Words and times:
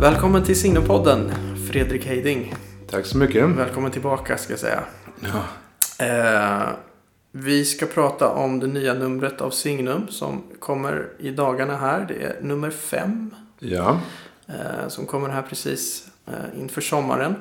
Välkommen 0.00 0.44
till 0.44 0.60
Signopodden, 0.60 1.30
Fredrik 1.70 2.06
Heiding. 2.06 2.54
Tack 2.90 3.06
så 3.06 3.18
mycket. 3.18 3.48
Välkommen 3.48 3.90
tillbaka 3.90 4.38
ska 4.38 4.52
jag 4.52 4.60
säga. 4.60 4.84
Ja. 5.20 5.44
Eh, 6.04 6.68
vi 7.32 7.64
ska 7.64 7.86
prata 7.86 8.28
om 8.28 8.60
det 8.60 8.66
nya 8.66 8.94
numret 8.94 9.40
av 9.40 9.50
Signum 9.50 10.08
som 10.08 10.42
kommer 10.58 11.08
i 11.18 11.30
dagarna 11.30 11.76
här. 11.76 12.04
Det 12.08 12.14
är 12.14 12.36
nummer 12.42 12.70
fem 12.70 13.34
ja. 13.58 14.00
eh, 14.46 14.88
som 14.88 15.06
kommer 15.06 15.28
här 15.28 15.42
precis 15.42 16.08
eh, 16.26 16.60
inför 16.60 16.80
sommaren. 16.80 17.34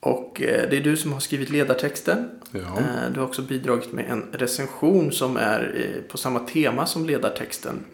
Och 0.00 0.42
eh, 0.42 0.70
det 0.70 0.76
är 0.76 0.80
du 0.80 0.96
som 0.96 1.12
har 1.12 1.20
skrivit 1.20 1.50
ledartexten. 1.50 2.30
Ja. 2.50 2.60
Eh, 2.60 3.12
du 3.14 3.20
har 3.20 3.26
också 3.26 3.42
bidragit 3.42 3.92
med 3.92 4.10
en 4.10 4.24
recension 4.32 5.12
som 5.12 5.36
är 5.36 5.74
eh, 5.76 6.10
på 6.10 6.18
samma 6.18 6.38
tema 6.38 6.86
som 6.86 7.06
ledartexten. 7.06 7.84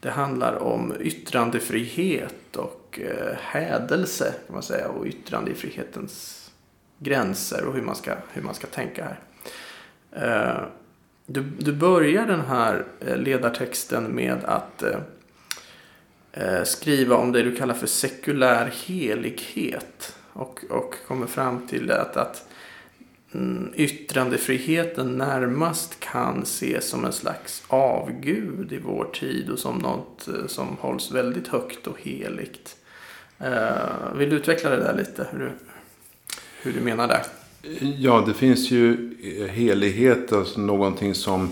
Det 0.00 0.10
handlar 0.10 0.62
om 0.62 0.94
yttrandefrihet 1.00 2.56
och 2.56 2.79
och 2.90 3.00
eh, 3.00 3.36
hädelse 3.40 4.34
kan 4.46 4.54
man 4.54 4.62
säga 4.62 4.88
och 4.88 5.06
yttrandefrihetens 5.06 6.50
gränser 6.98 7.64
och 7.64 7.74
hur 7.74 7.82
man 7.82 7.96
ska, 7.96 8.14
hur 8.32 8.42
man 8.42 8.54
ska 8.54 8.66
tänka 8.66 9.04
här. 9.04 9.20
Eh, 10.12 10.64
du, 11.26 11.42
du 11.42 11.72
börjar 11.72 12.26
den 12.26 12.40
här 12.40 12.86
eh, 13.00 13.16
ledartexten 13.16 14.04
med 14.04 14.44
att 14.44 14.84
skriva 16.64 17.16
om 17.16 17.32
det 17.32 17.42
du 17.42 17.56
kallar 17.56 17.74
för 17.74 17.86
sekulär 17.86 18.72
helighet. 18.86 20.16
Och, 20.32 20.64
och 20.70 20.94
kommer 21.06 21.26
fram 21.26 21.66
till 21.66 21.90
att, 21.90 22.16
att 22.16 22.48
mm, 23.34 23.72
yttrandefriheten 23.74 25.18
närmast 25.18 26.00
kan 26.00 26.42
ses 26.42 26.88
som 26.88 27.04
en 27.04 27.12
slags 27.12 27.62
avgud 27.68 28.72
i 28.72 28.78
vår 28.78 29.04
tid 29.04 29.50
och 29.50 29.58
som 29.58 29.78
något 29.78 30.28
som 30.46 30.76
hålls 30.80 31.10
väldigt 31.10 31.48
högt 31.48 31.86
och 31.86 32.00
heligt. 32.00 32.76
Eh, 33.40 34.14
vill 34.14 34.30
du 34.30 34.36
utveckla 34.36 34.70
det 34.70 34.76
där 34.76 34.94
lite? 34.96 35.26
Hur 35.32 35.38
du, 35.38 35.50
hur 36.62 36.72
du 36.72 36.80
menar 36.80 37.08
där? 37.08 37.22
Ja, 37.98 38.24
det 38.26 38.34
finns 38.34 38.70
ju 38.70 39.14
helighet, 39.50 40.32
alltså 40.32 40.60
någonting 40.60 41.14
som 41.14 41.50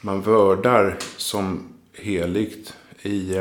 man 0.00 0.22
vördar 0.22 0.96
som 1.16 1.68
heligt 1.92 2.74
i 3.02 3.36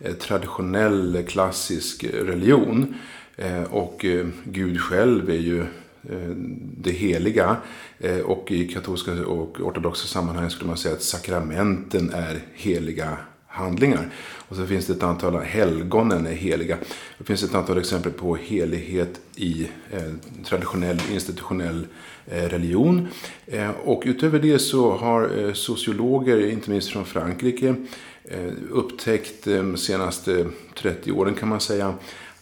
eh, 0.00 0.12
traditionell 0.12 1.24
klassisk 1.28 2.04
religion. 2.04 2.94
Eh, 3.36 3.62
och 3.62 4.04
eh, 4.04 4.26
Gud 4.44 4.80
själv 4.80 5.30
är 5.30 5.34
ju 5.34 5.66
det 6.76 6.90
heliga. 6.90 7.56
Och 8.24 8.50
i 8.52 8.68
katolska 8.68 9.12
och 9.12 9.60
ortodoxa 9.60 10.06
sammanhang 10.06 10.50
skulle 10.50 10.68
man 10.68 10.76
säga 10.76 10.94
att 10.94 11.02
sakramenten 11.02 12.10
är 12.14 12.40
heliga 12.54 13.16
handlingar. 13.58 14.10
Och 14.48 14.56
så 14.56 14.66
finns 14.66 14.86
det 14.86 14.92
ett 14.92 15.02
antal 15.02 15.36
helgonen 15.36 16.26
är 16.26 16.32
heliga. 16.32 16.78
Det 17.18 17.24
finns 17.24 17.42
ett 17.42 17.54
antal 17.54 17.78
exempel 17.78 18.12
på 18.12 18.36
helighet 18.36 19.20
i 19.36 19.68
eh, 19.90 20.12
traditionell 20.44 21.00
institutionell 21.12 21.86
eh, 22.26 22.42
religion. 22.42 23.08
Eh, 23.46 23.70
och 23.70 24.02
utöver 24.06 24.38
det 24.38 24.58
så 24.58 24.96
har 24.96 25.38
eh, 25.38 25.52
sociologer, 25.52 26.50
inte 26.50 26.70
minst 26.70 26.88
från 26.88 27.04
Frankrike, 27.04 27.74
eh, 28.24 28.52
upptäckt 28.70 29.46
eh, 29.46 29.56
de 29.56 29.76
senaste 29.76 30.46
30 30.74 31.12
åren 31.12 31.34
kan 31.34 31.48
man 31.48 31.60
säga 31.60 31.94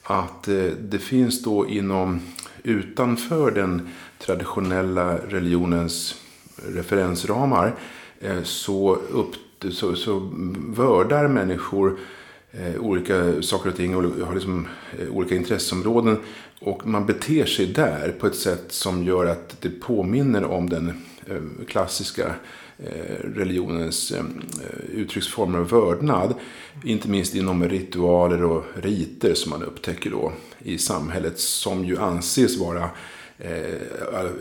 att 0.03 0.49
det 0.81 0.99
finns 0.99 1.43
då 1.43 1.69
inom 1.69 2.21
utanför 2.63 3.51
den 3.51 3.89
traditionella 4.19 5.19
religionens 5.19 6.15
referensramar 6.67 7.75
så 8.43 8.95
upp 8.97 9.35
så, 9.71 9.97
så 9.97 10.31
vördar 10.69 11.28
människor 11.28 11.99
eh, 12.53 12.81
olika 12.81 13.43
saker 13.43 13.71
och 13.71 13.77
ting 13.77 13.97
och 13.97 14.27
har 14.27 14.34
liksom, 14.34 14.69
eh, 14.99 15.09
olika 15.09 15.34
intresseområden. 15.34 16.19
Och 16.61 16.87
man 16.87 17.06
beter 17.06 17.44
sig 17.44 17.66
där 17.66 18.15
på 18.21 18.27
ett 18.27 18.34
sätt 18.34 18.65
som 18.69 19.05
gör 19.05 19.27
att 19.27 19.56
det 19.61 19.71
påminner 19.71 20.45
om 20.45 20.71
den 20.71 20.89
eh, 21.27 21.66
klassiska 21.69 22.34
eh, 22.78 23.25
religionens 23.34 24.11
eh, 24.12 24.25
uttrycksformer 24.95 25.61
och 25.61 25.72
vördnad. 25.72 26.34
Inte 26.84 27.09
minst 27.09 27.34
inom 27.34 27.69
ritualer 27.69 28.45
och 28.45 28.65
riter 28.75 29.34
som 29.34 29.50
man 29.50 29.62
upptäcker 29.62 30.11
då 30.11 30.33
i 30.59 30.78
samhället 30.78 31.39
som 31.39 31.84
ju 31.84 31.99
anses 31.99 32.59
vara 32.59 32.91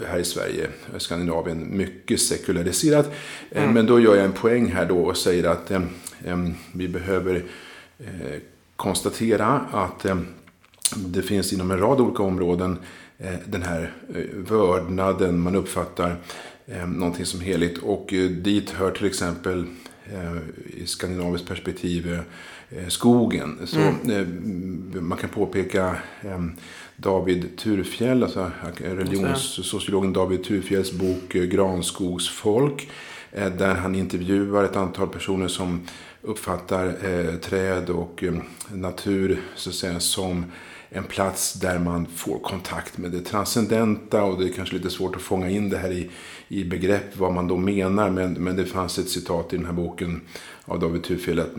här 0.07 0.19
i 0.19 0.23
Sverige, 0.23 0.67
Skandinavien, 0.97 1.78
mycket 1.78 2.22
sekulariserat. 2.22 3.11
Eh, 3.51 3.63
mm. 3.63 3.73
Men 3.73 3.85
då 3.85 4.00
gör 4.00 4.16
jag 4.16 4.25
en 4.25 4.31
poäng 4.31 4.72
här 4.72 4.85
då 4.85 4.97
och 4.97 5.17
säger 5.17 5.44
att 5.44 5.72
eh, 5.72 5.81
vi 6.72 6.88
behöver 6.88 7.44
konstatera 8.75 9.47
att 9.72 10.05
det 10.95 11.22
finns 11.22 11.53
inom 11.53 11.72
en 11.72 11.79
rad 11.79 12.01
olika 12.01 12.23
områden 12.23 12.78
den 13.45 13.63
här 13.63 13.94
vördnaden 14.34 15.39
man 15.39 15.55
uppfattar 15.55 16.16
någonting 16.88 17.25
som 17.25 17.39
heligt. 17.39 17.78
Och 17.78 18.07
dit 18.29 18.69
hör 18.69 18.91
till 18.91 19.05
exempel 19.05 19.66
i 20.67 20.85
skandinaviskt 20.88 21.47
perspektiv 21.47 22.19
skogen. 22.88 23.59
Så 23.66 23.79
mm. 23.79 24.97
man 25.01 25.17
kan 25.17 25.29
påpeka 25.29 25.97
David 26.97 27.57
Turfjell, 27.57 28.23
alltså 28.23 28.51
religionssociologen 28.77 30.13
David 30.13 30.43
Turfjells 30.43 30.91
bok 30.91 31.35
eh, 31.35 31.43
Granskogsfolk. 31.43 32.89
Eh, 33.31 33.51
där 33.51 33.75
han 33.75 33.95
intervjuar 33.95 34.63
ett 34.63 34.75
antal 34.75 35.07
personer 35.07 35.47
som 35.47 35.88
uppfattar 36.22 36.85
eh, 36.85 37.35
träd 37.35 37.89
och 37.89 38.23
eh, 38.23 38.33
natur 38.73 39.41
så 39.55 39.69
att 39.69 39.75
säga, 39.75 39.99
som 39.99 40.45
en 40.90 41.03
plats 41.03 41.53
där 41.53 41.79
man 41.79 42.06
får 42.16 42.40
kontakt 42.40 42.97
med 42.97 43.12
det 43.12 43.22
transcendenta 43.22 44.23
och 44.23 44.40
det 44.40 44.50
är 44.50 44.53
kanske 44.53 44.75
lite 44.75 44.90
svårt 44.90 45.16
att 45.16 45.22
fånga 45.22 45.50
in 45.50 45.69
det 45.69 45.78
här 45.78 45.91
i, 45.91 46.09
i 46.47 46.63
begrepp 46.63 47.18
vad 47.18 47.34
man 47.34 47.47
då 47.47 47.57
menar 47.57 48.09
men, 48.09 48.34
men 48.34 48.56
det 48.56 48.66
fanns 48.66 49.00
ett 49.00 49.09
citat 49.09 49.53
i 49.53 49.57
den 49.57 49.66
här 49.66 49.73
boken 49.73 50.22
av 50.66 50.79
David 50.79 51.03
Tufel 51.03 51.40
att 51.40 51.51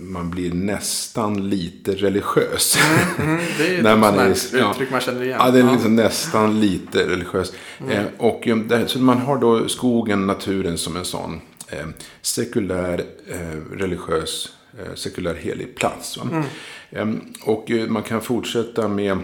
man 0.00 0.30
blir 0.30 0.52
nästan 0.52 1.48
lite 1.50 1.92
religiös. 1.92 2.78
Mm, 3.18 3.30
mm, 3.30 3.44
det 3.58 3.66
är 3.66 3.72
ju 3.72 3.82
när 3.82 3.96
man 3.96 4.18
är, 4.18 4.30
uttryck 4.30 4.90
man 4.90 5.00
känner 5.00 5.22
igen. 5.22 5.38
Ja, 5.40 5.50
det 5.50 5.60
är 5.60 5.72
liksom 5.72 5.96
nästan 5.96 6.60
lite 6.60 7.08
religiös. 7.08 7.52
Mm. 7.80 7.90
Eh, 7.92 8.04
och 8.18 8.48
eh, 8.48 8.56
där, 8.56 8.86
så 8.86 8.98
man 8.98 9.18
har 9.18 9.38
då 9.38 9.68
skogen, 9.68 10.26
naturen 10.26 10.78
som 10.78 10.96
en 10.96 11.04
sån 11.04 11.40
eh, 11.68 11.86
sekulär, 12.22 13.04
eh, 13.28 13.76
religiös, 13.76 14.48
sekulär 14.94 15.34
helig 15.34 15.74
plats. 15.76 16.18
Mm. 16.18 16.44
Ehm, 16.90 17.20
och 17.44 17.70
eh, 17.70 17.88
man 17.88 18.02
kan 18.02 18.20
fortsätta 18.20 18.88
med 18.88 19.18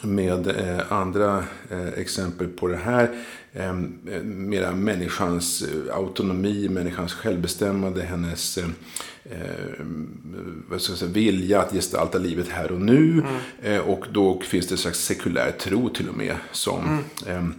med 0.00 0.46
eh, 0.46 0.92
andra 0.92 1.44
eh, 1.70 1.88
exempel 1.88 2.48
på 2.48 2.68
det 2.68 2.76
här. 2.76 3.10
Eh, 3.52 3.72
mera 4.22 4.72
människans 4.72 5.62
eh, 5.62 5.96
autonomi, 5.96 6.68
människans 6.68 7.12
självbestämmande, 7.12 8.02
hennes 8.02 8.58
eh, 8.58 8.64
eh, 9.24 9.84
vad 10.68 10.80
ska 10.80 10.92
jag 10.92 10.98
säga, 10.98 11.10
vilja 11.10 11.60
att 11.60 11.72
gestalta 11.72 12.18
livet 12.18 12.48
här 12.48 12.72
och 12.72 12.80
nu. 12.80 13.22
Mm. 13.62 13.82
och 13.82 14.06
då 14.12 14.40
finns 14.40 14.66
det 14.66 14.74
en 14.74 14.78
slags 14.78 15.04
sekulär 15.04 15.50
tro 15.50 15.88
till 15.88 16.08
och 16.08 16.16
med 16.16 16.36
som 16.52 17.02
mm. 17.26 17.54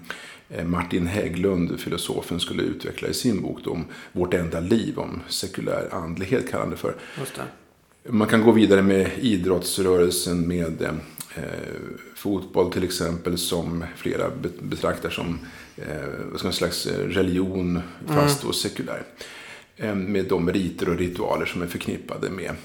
Martin 0.66 1.08
Hägglund, 1.08 1.80
filosofen, 1.80 2.40
skulle 2.40 2.64
utveckla 2.64 3.08
i 3.08 3.14
sin 3.14 3.42
bok 3.42 3.68
om 3.68 3.86
Vårt 4.12 4.34
enda 4.34 4.60
liv, 4.60 5.00
om 5.00 5.22
sekulär 5.28 5.90
andlighet 5.92 6.50
kallar 6.52 6.64
han 6.64 6.72
det 6.72 6.78
för. 6.78 6.96
Man 8.10 8.28
kan 8.28 8.42
gå 8.42 8.52
vidare 8.52 8.82
med 8.82 9.10
idrottsrörelsen 9.20 10.48
med 10.48 10.82
eh, 10.82 11.44
fotboll 12.16 12.72
till 12.72 12.84
exempel 12.84 13.38
som 13.38 13.86
flera 13.96 14.30
betraktar 14.62 15.10
som 15.10 15.40
eh, 15.78 16.46
en 16.46 16.54
slags 16.54 16.88
religion 16.88 17.82
fast 18.08 18.44
mm. 18.44 18.54
sekulär. 18.54 19.04
Eh, 19.82 19.96
med 19.96 20.26
de 20.26 20.52
riter 20.52 20.90
och 20.90 20.98
ritualer 20.98 21.46
som 21.46 21.62
är 21.62 21.68
förknippade 21.68 22.30
med, 22.30 22.56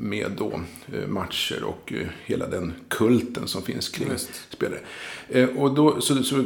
med 0.00 0.30
då, 0.38 0.60
eh, 0.92 1.08
matcher 1.08 1.64
och 1.64 1.92
eh, 1.92 2.06
hela 2.24 2.46
den 2.46 2.72
kulten 2.88 3.48
som 3.48 3.62
finns 3.62 3.88
kring 3.88 4.08
Just. 4.08 4.30
spelare. 4.50 4.80
Och 5.56 5.74
då 5.74 6.00
så, 6.00 6.22
så 6.22 6.44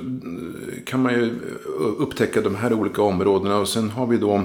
kan 0.84 1.02
man 1.02 1.14
ju 1.14 1.38
upptäcka 1.99 2.40
de 2.40 2.55
här 2.55 2.72
olika 2.72 3.02
områdena 3.02 3.56
och 3.56 3.69
sen 3.69 3.90
har 3.90 4.06
vi 4.06 4.17
då 4.17 4.44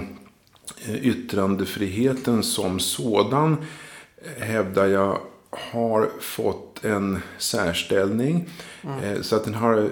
yttrandefriheten 1.02 2.44
som 2.44 2.80
sådan 2.80 3.58
hävdar 4.38 4.86
jag 4.86 5.20
har 5.50 6.10
fått 6.20 6.86
en 6.86 7.20
särställning. 7.38 8.50
Mm. 8.84 9.24
Så 9.24 9.36
att 9.36 9.44
den 9.44 9.54
har 9.54 9.90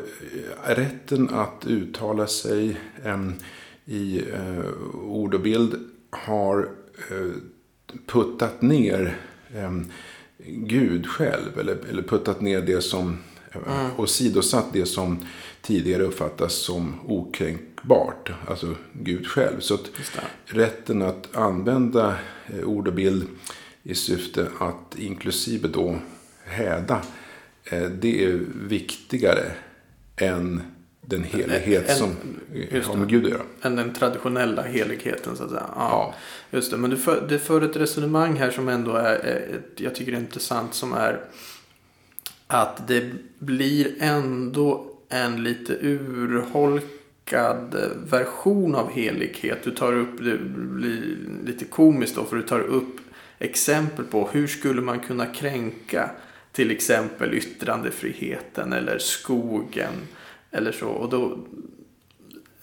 rätten 0.63 1.29
att 1.29 1.65
uttala 1.65 2.27
sig 2.27 2.77
i 3.85 4.23
eh, 4.33 4.65
ord 4.93 5.33
och 5.33 5.41
bild 5.41 5.75
har 6.09 6.69
puttat 8.05 8.61
ner 8.61 9.17
Gud 10.47 11.07
själv. 11.07 11.59
Eller, 11.59 11.77
eller 11.89 12.03
puttat 12.03 12.41
ner 12.41 12.61
det 12.61 12.81
som, 12.81 13.17
mm. 13.51 13.91
och 13.95 14.09
sidosatt 14.09 14.65
det 14.73 14.85
som 14.85 15.25
tidigare 15.61 16.03
uppfattas 16.03 16.53
som 16.53 16.95
okränkbart. 17.05 18.31
Alltså 18.47 18.75
Gud 18.93 19.27
själv. 19.27 19.59
Så 19.59 19.73
att 19.73 19.91
rätten 20.45 21.01
att 21.01 21.35
använda 21.35 22.15
ord 22.63 22.87
och 22.87 22.93
bild 22.93 23.27
i 23.83 23.95
syfte 23.95 24.47
att 24.59 24.99
inklusive 24.99 25.67
då 25.67 25.97
häda. 26.43 27.01
Eh, 27.63 27.89
det 27.89 28.25
är 28.25 28.39
viktigare 28.67 29.51
än 30.15 30.61
den 31.05 31.23
helighet 31.23 31.89
En- 31.89 31.95
som 31.95 32.15
just 32.71 32.87
har 32.87 32.95
med 32.97 33.09
Gud 33.09 33.25
att 33.25 33.31
göra. 33.31 33.41
än 33.61 33.75
den 33.75 33.93
traditionella 33.93 34.61
heligheten 34.61 35.35
så 35.37 35.43
att 35.43 35.49
säga. 35.49 35.63
Ja, 35.75 35.75
Ja. 35.77 36.13
Just 36.57 36.71
det, 36.71 36.77
men 36.77 36.89
du 36.89 36.97
för, 36.97 37.25
det 37.29 37.39
för 37.39 37.61
ett 37.61 37.75
resonemang 37.75 38.35
här 38.35 38.51
som 38.51 38.69
ändå 38.69 38.91
är, 38.91 39.15
är 39.15 39.55
ett- 39.55 39.79
jag 39.79 39.95
tycker 39.95 40.11
är 40.13 40.17
intressant 40.17 40.73
som 40.73 40.93
är 40.93 41.19
att 42.47 42.87
det 42.87 43.11
blir 43.39 43.93
ändå 43.99 44.87
en 45.09 45.43
lite 45.43 45.73
urholkad 45.81 47.75
version 48.09 48.75
av 48.75 48.91
helighet. 48.91 49.57
Du 49.63 49.71
tar 49.71 49.93
upp, 49.93 50.17
det 50.17 50.37
blir 50.55 51.17
lite 51.45 51.65
komiskt 51.65 52.15
då 52.15 52.23
för 52.25 52.35
du 52.35 52.41
tar 52.41 52.59
upp 52.59 52.95
exempel 53.39 54.05
på 54.05 54.29
hur 54.31 54.47
skulle 54.47 54.81
man 54.81 54.99
kunna 54.99 55.25
kränka 55.25 56.09
till 56.51 56.71
exempel 56.71 57.33
yttrandefriheten 57.33 58.73
eller 58.73 58.97
skogen 58.97 59.93
eller 60.53 60.71
så. 60.71 60.87
Och 60.87 61.09
då, 61.09 61.37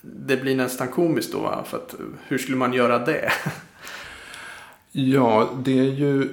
det 0.02 0.36
blir 0.36 0.56
nästan 0.56 0.88
komiskt 0.88 1.32
då, 1.32 1.38
va? 1.38 1.64
för 1.66 1.76
att 1.76 1.94
hur 2.28 2.38
skulle 2.38 2.56
man 2.56 2.72
göra 2.72 2.98
det? 2.98 3.32
Ja, 4.92 5.50
det 5.64 5.78
är 5.78 5.92
ju... 5.92 6.28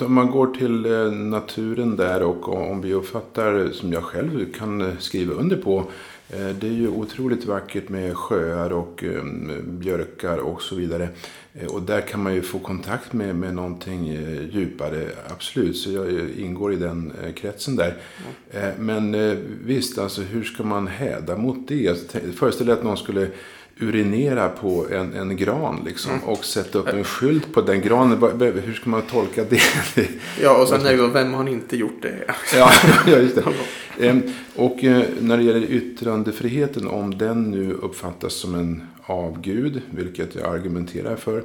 Om 0.00 0.14
man 0.14 0.30
går 0.30 0.46
till 0.46 0.86
eh, 0.86 1.12
naturen 1.12 1.96
där 1.96 2.22
och 2.22 2.48
om 2.48 2.80
vi 2.80 2.94
uppfattar, 2.94 3.68
som 3.72 3.92
jag 3.92 4.02
själv 4.02 4.52
kan 4.52 4.96
skriva 4.98 5.34
under 5.34 5.56
på, 5.56 5.84
det 6.32 6.66
är 6.66 6.72
ju 6.72 6.88
otroligt 6.88 7.44
vackert 7.44 7.88
med 7.88 8.16
sjöar 8.16 8.72
och 8.72 9.04
eh, 9.04 9.22
björkar 9.64 10.36
och 10.38 10.62
så 10.62 10.74
vidare. 10.74 11.08
Eh, 11.54 11.66
Och 11.66 11.82
där 11.82 12.00
kan 12.00 12.22
man 12.22 12.34
ju 12.34 12.42
få 12.42 12.58
kontakt 12.58 13.12
med, 13.12 13.36
med 13.36 13.54
någonting 13.54 14.08
eh, 14.08 14.42
djupare, 14.56 15.04
absolut. 15.28 15.76
Så 15.76 15.92
jag 15.92 16.08
eh, 16.08 16.42
ingår 16.44 16.72
i 16.72 16.76
den 16.76 17.12
eh, 17.24 17.32
kretsen 17.32 17.76
där. 17.76 17.94
Eh, 18.50 18.68
Men 18.78 19.14
eh, 19.14 19.36
visst, 19.64 19.98
alltså 19.98 20.22
hur 20.22 20.44
ska 20.44 20.62
man 20.62 20.86
häda 20.86 21.36
mot 21.36 21.68
det? 21.68 22.12
Föreställ 22.36 22.66
dig 22.66 22.76
att 22.76 22.84
någon 22.84 22.96
skulle 22.96 23.28
urinera 23.80 24.48
på 24.48 24.86
en, 24.90 25.14
en 25.14 25.36
gran 25.36 25.82
liksom, 25.86 26.18
och 26.24 26.44
sätta 26.44 26.78
upp 26.78 26.88
en 26.88 27.04
skylt 27.04 27.54
på 27.54 27.60
den 27.60 27.80
granen. 27.80 28.40
Hur 28.64 28.72
ska 28.74 28.90
man 28.90 29.02
tolka 29.02 29.44
det? 29.44 29.60
Ja, 30.42 30.62
och 30.62 30.68
sen 30.68 30.86
är 30.86 30.96
det 30.96 31.06
vem 31.08 31.34
har 31.34 31.48
inte 31.48 31.76
gjort 31.76 32.02
det? 32.02 32.14
ja, 32.56 32.70
just 33.06 33.34
det. 33.34 33.42
Ehm, 34.00 34.22
och 34.56 34.84
eh, 34.84 35.04
när 35.20 35.36
det 35.36 35.42
gäller 35.42 35.70
yttrandefriheten, 35.70 36.88
om 36.88 37.18
den 37.18 37.50
nu 37.50 37.72
uppfattas 37.72 38.34
som 38.34 38.54
en 38.54 38.82
avgud, 39.02 39.82
vilket 39.90 40.34
jag 40.34 40.54
argumenterar 40.54 41.16
för, 41.16 41.44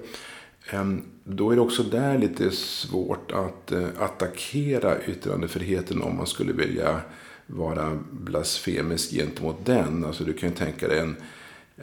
ehm, 0.70 1.02
då 1.24 1.52
är 1.52 1.56
det 1.56 1.62
också 1.62 1.84
där 1.84 2.18
lite 2.18 2.52
svårt 2.52 3.32
att 3.32 3.72
eh, 3.72 3.88
attackera 4.00 5.04
yttrandefriheten 5.06 6.02
om 6.02 6.18
man 6.18 6.28
skulle 6.28 6.54
vilja 6.54 7.02
vara 7.48 8.00
blasfemisk 8.12 9.12
gentemot 9.12 9.66
den. 9.66 10.06
Alltså 10.06 10.24
du 10.24 10.34
kan 10.34 10.50
ju 10.50 10.56
tänka 10.56 10.88
dig 10.88 11.00
en 11.00 11.16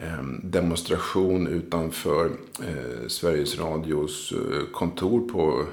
ehm, 0.01 0.41
demonstration 0.43 1.47
utanför 1.47 2.31
eh, 2.61 3.09
Sveriges 3.09 3.59
Radios 3.59 4.33
kontor 4.73 5.29
på 5.29 5.65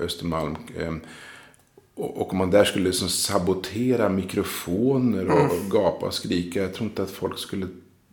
Östermalm. 0.00 0.56
Och 2.00 2.32
om 2.32 2.38
man 2.38 2.50
där 2.50 2.64
skulle 2.64 2.84
liksom 2.84 3.08
sabotera 3.08 4.08
mikrofoner 4.08 5.30
och 5.30 5.70
gapa 5.70 6.06
och 6.06 6.14
skrika. 6.14 6.62
Jag 6.62 6.74
tror 6.74 6.88
inte 6.88 7.02
att 7.02 7.10
folk 7.10 7.38
skulle 7.38 7.66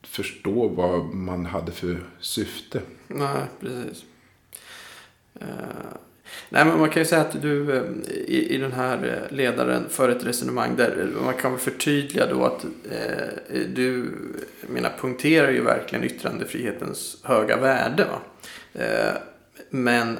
förstå 0.03 0.67
vad 0.67 1.13
man 1.13 1.45
hade 1.45 1.71
för 1.71 2.03
syfte. 2.19 2.81
Nej, 3.07 3.41
precis. 3.59 4.03
Eh, 5.39 5.47
nej, 6.49 6.65
men 6.65 6.79
man 6.79 6.89
kan 6.89 7.01
ju 7.01 7.05
säga 7.05 7.21
att 7.21 7.41
du 7.41 7.77
eh, 7.77 7.83
i, 8.07 8.55
i 8.55 8.57
den 8.57 8.71
här 8.71 9.27
eh, 9.29 9.35
ledaren 9.35 9.89
för 9.89 10.09
ett 10.09 10.25
resonemang 10.25 10.75
där 10.75 11.09
man 11.25 11.33
kan 11.33 11.51
väl 11.51 11.61
förtydliga 11.61 12.25
då 12.25 12.45
att 12.45 12.65
eh, 12.91 13.59
du, 13.75 14.11
mina 14.67 14.89
punkterar 15.01 15.51
ju 15.51 15.61
verkligen 15.61 16.05
yttrandefrihetens 16.05 17.17
höga 17.23 17.57
värde. 17.57 18.05
Va? 18.05 18.21
Eh, 18.83 19.13
men 19.69 20.17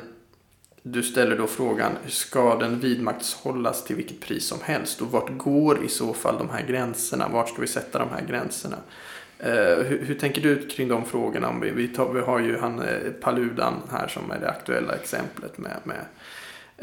du 0.92 1.04
ställer 1.04 1.38
då 1.38 1.48
frågan, 1.48 1.92
ska 2.08 2.56
den 2.56 2.80
vidmakthållas 2.80 3.84
till 3.84 3.96
vilket 3.96 4.20
pris 4.20 4.48
som 4.48 4.62
helst? 4.62 5.02
Och 5.02 5.12
vart 5.12 5.38
går 5.38 5.84
i 5.84 5.88
så 5.88 6.14
fall 6.14 6.38
de 6.38 6.50
här 6.50 6.66
gränserna? 6.68 7.28
Vart 7.28 7.50
ska 7.50 7.62
vi 7.62 7.68
sätta 7.68 8.00
de 8.00 8.10
här 8.10 8.26
gränserna? 8.28 8.78
Uh, 9.46 9.84
hur, 9.84 10.04
hur 10.06 10.16
tänker 10.16 10.42
du 10.42 10.68
kring 10.68 10.88
de 10.88 11.06
frågorna? 11.06 11.50
Om 11.50 11.60
vi, 11.60 11.72
vi, 11.72 11.88
tar, 11.88 12.14
vi 12.14 12.22
har 12.22 12.40
ju 12.40 12.58
han 12.58 12.82
eh, 12.82 13.12
Paludan 13.22 13.74
här 13.92 14.08
som 14.08 14.32
är 14.32 14.40
det 14.40 14.50
aktuella 14.50 14.96
exemplet 14.96 15.58
med, 15.58 15.78
med 15.84 16.06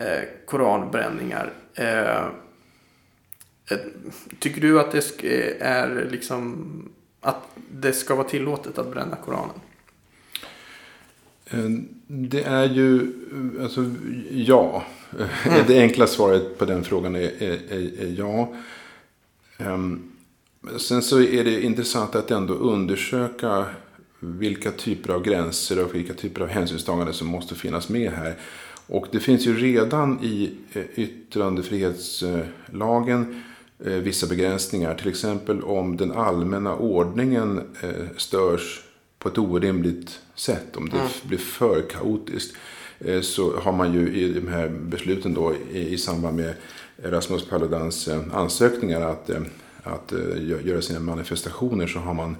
uh, 0.00 0.24
koranbränningar. 0.46 1.52
Uh, 1.80 2.28
tycker 4.38 4.60
du 4.60 4.80
att 4.80 4.92
det 4.92 5.00
sk- 5.00 5.56
är 5.60 6.08
liksom 6.10 6.92
att 7.20 7.42
det 7.70 7.92
ska 7.92 8.14
vara 8.14 8.28
tillåtet 8.28 8.78
att 8.78 8.92
bränna 8.92 9.16
koranen? 9.16 9.60
Eh, 11.54 11.70
Det 12.06 12.42
är 12.42 12.68
ju, 12.68 13.00
eh, 13.00 13.62
alltså 13.62 13.90
ja. 14.30 14.84
Det 15.66 15.80
enkla 15.80 16.06
svaret 16.06 16.58
på 16.58 16.64
den 16.64 16.84
frågan 16.84 17.16
är, 17.16 17.42
är, 17.42 17.72
är, 17.72 18.00
är 18.02 18.14
ja. 18.18 18.52
Ehm, 19.58 20.10
Sen 20.78 21.02
så 21.02 21.20
är 21.20 21.44
det 21.44 21.62
intressant 21.62 22.14
att 22.14 22.30
ändå 22.30 22.54
undersöka 22.54 23.66
vilka 24.20 24.70
typer 24.70 25.12
av 25.12 25.22
gränser 25.22 25.84
och 25.84 25.94
vilka 25.94 26.14
typer 26.14 26.40
av 26.42 26.48
hänsynstaganden 26.48 27.14
som 27.14 27.26
måste 27.28 27.54
finnas 27.54 27.88
med 27.88 28.12
här. 28.12 28.34
Och 28.86 29.06
det 29.12 29.20
finns 29.20 29.46
ju 29.46 29.56
redan 29.56 30.24
i 30.24 30.50
eh, 30.72 30.82
yttrandefrihetslagen 30.94 33.42
vissa 33.78 34.26
begränsningar. 34.26 34.94
Till 34.94 35.08
exempel 35.08 35.62
om 35.62 35.96
den 35.96 36.12
allmänna 36.12 36.76
ordningen 36.76 37.61
störs 38.16 38.82
på 39.25 39.28
ett 39.31 39.38
orimligt 39.38 40.21
sätt. 40.35 40.76
Om 40.76 40.88
det 40.88 40.97
Mm. 40.97 41.09
blir 41.25 41.38
för 41.38 41.83
kaotiskt. 41.83 42.57
eh, 43.00 43.21
Så 43.21 43.57
har 43.57 43.73
man 43.73 43.95
ju 43.95 44.14
i 44.14 44.33
de 44.33 44.49
här 44.49 44.69
besluten 44.69 45.35
då 45.35 45.54
i 45.73 45.88
i 45.95 45.99
samband 45.99 46.37
med 46.37 46.54
Rasmus 47.02 47.45
Paludans 47.49 48.09
eh, 48.09 48.21
ansökningar 48.33 49.00
att, 49.00 49.31
eh, 49.31 49.40
att 49.83 50.12
gö- 50.12 50.66
göra 50.66 50.83
sina 50.83 51.00
manifestationer 51.00 51.87
så 51.87 51.99
har 51.99 52.14
man 52.14 52.37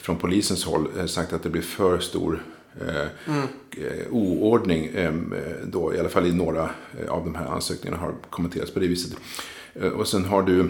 från 0.00 0.16
polisens 0.16 0.64
håll 0.64 1.08
sagt 1.08 1.32
att 1.32 1.42
det 1.42 1.50
blir 1.50 1.62
för 1.62 1.98
stor 1.98 2.42
eh, 2.80 3.00
eh, 3.84 4.06
oordning. 4.10 4.84
eh, 4.86 5.12
Då, 5.64 5.94
I 5.94 5.98
alla 6.00 6.08
fall 6.08 6.26
i 6.26 6.32
några 6.32 6.70
av 7.08 7.24
de 7.24 7.34
här 7.34 7.46
ansökningarna 7.46 8.02
har 8.02 8.14
kommenterats 8.30 8.70
på 8.70 8.80
det 8.80 8.86
viset. 8.88 9.12
Och 9.96 10.08
sen 10.08 10.24
har 10.24 10.42
du 10.42 10.68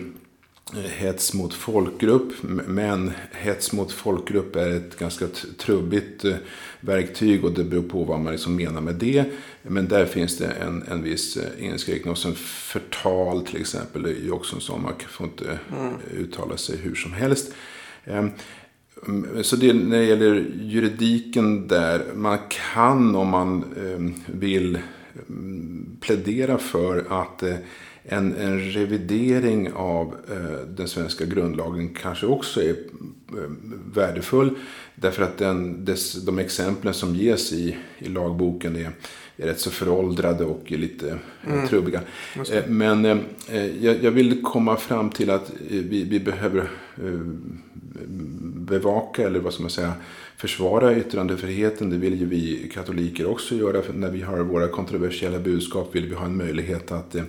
hets 0.74 1.34
mot 1.34 1.54
folkgrupp. 1.54 2.32
Men 2.66 3.12
hets 3.32 3.72
mot 3.72 3.92
folkgrupp 3.92 4.56
är 4.56 4.70
ett 4.70 4.98
ganska 4.98 5.26
trubbigt 5.58 6.24
eh, 6.24 6.36
verktyg 6.80 7.44
och 7.44 7.52
det 7.52 7.64
beror 7.64 7.82
på 7.82 8.04
vad 8.04 8.20
man 8.20 8.32
liksom 8.32 8.56
menar 8.56 8.80
med 8.80 8.94
det. 8.94 9.24
Men 9.62 9.88
där 9.88 10.06
finns 10.06 10.38
det 10.38 10.46
en, 10.46 10.82
en 10.82 11.02
viss 11.02 11.36
eh, 11.36 11.64
inskränkning. 11.66 12.10
Och 12.10 12.18
sen 12.18 12.34
förtal 12.34 13.46
till 13.46 13.60
exempel 13.60 14.04
är 14.04 14.10
ju 14.24 14.30
också 14.30 14.54
en 14.54 14.60
sån. 14.60 14.82
Man 14.82 14.92
får 15.08 15.26
inte 15.26 15.58
eh, 15.72 16.20
uttala 16.20 16.56
sig 16.56 16.76
hur 16.76 16.94
som 16.94 17.12
helst. 17.12 17.52
Ehm, 18.04 18.30
Mm, 19.08 19.44
Så 19.44 19.56
det, 19.56 19.72
när 19.72 19.98
det 19.98 20.04
gäller 20.04 20.46
juridiken 20.60 21.68
där, 21.68 22.04
man 22.14 22.38
kan 22.48 23.16
om 23.16 23.28
man 23.28 23.64
eh, 23.76 24.32
vill 24.34 24.78
mm, 25.28 25.96
plädera 26.00 26.58
för 26.58 27.04
att 27.08 27.42
en, 28.08 28.36
en 28.36 28.60
revidering 28.60 29.72
av 29.72 30.14
eh, 30.30 30.68
den 30.68 30.88
svenska 30.88 31.24
grundlagen 31.24 31.88
kanske 31.88 32.26
också 32.26 32.62
är 32.62 32.70
eh, 32.70 33.50
värdefull. 33.94 34.50
Därför 34.94 35.22
att 35.22 35.38
den, 35.38 35.84
dess, 35.84 36.12
de 36.12 36.38
exemplen 36.38 36.94
som 36.94 37.14
ges 37.14 37.52
i, 37.52 37.76
i 37.98 38.08
lagboken 38.08 38.76
är, 38.76 38.90
är 39.36 39.46
rätt 39.46 39.60
så 39.60 39.70
föråldrade 39.70 40.44
och 40.44 40.72
är 40.72 40.78
lite 40.78 41.18
mm. 41.46 41.68
trubbiga. 41.68 42.00
Eh, 42.52 42.66
Men 42.66 43.04
eh, 43.04 43.84
jag, 43.84 44.04
jag 44.04 44.10
vill 44.10 44.42
komma 44.42 44.76
fram 44.76 45.10
till 45.10 45.30
att 45.30 45.50
eh, 45.50 45.56
vi, 45.68 46.04
vi 46.04 46.20
behöver 46.20 46.70
eh, 46.96 47.20
bevaka 48.54 49.26
eller 49.26 49.40
vad 49.40 49.52
ska 49.52 49.62
man 49.62 49.70
säga 49.70 49.92
försvara 50.36 50.96
yttrandefriheten. 50.96 51.90
Det 51.90 51.96
vill 51.96 52.20
ju 52.20 52.26
vi 52.26 52.70
katoliker 52.74 53.26
också 53.26 53.54
göra. 53.54 53.82
När 53.94 54.10
vi 54.10 54.22
har 54.22 54.38
våra 54.38 54.68
kontroversiella 54.68 55.38
budskap 55.38 55.94
vill 55.94 56.06
vi 56.06 56.14
ha 56.14 56.26
en 56.26 56.36
möjlighet 56.36 56.92
att 56.92 57.14
eh, 57.14 57.22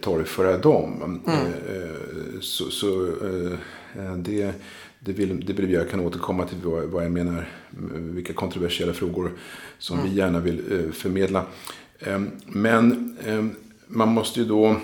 torgföra 0.00 0.58
dem. 0.58 1.20
Eh, 1.26 2.40
Så, 2.40 2.70
så 2.70 3.06
eh, 3.06 4.16
det, 4.16 4.52
det, 5.00 5.12
vill, 5.12 5.46
det 5.46 5.52
vill. 5.52 5.70
Jag 5.72 5.90
kan 5.90 6.00
återkomma 6.00 6.46
till 6.46 6.58
vad, 6.64 6.84
vad 6.84 7.04
jag 7.04 7.12
menar. 7.12 7.48
Vilka 7.94 8.32
kontroversiella 8.32 8.92
frågor 8.92 9.32
som 9.78 10.02
vi 10.02 10.14
gärna 10.14 10.40
vill 10.40 10.72
eh, 10.72 10.92
förmedla. 10.92 11.44
Eh, 11.98 12.20
Men 12.46 13.16
eh, 13.24 13.44
man 13.86 14.08
måste 14.08 14.40
ju 14.40 14.46
då 14.46 14.76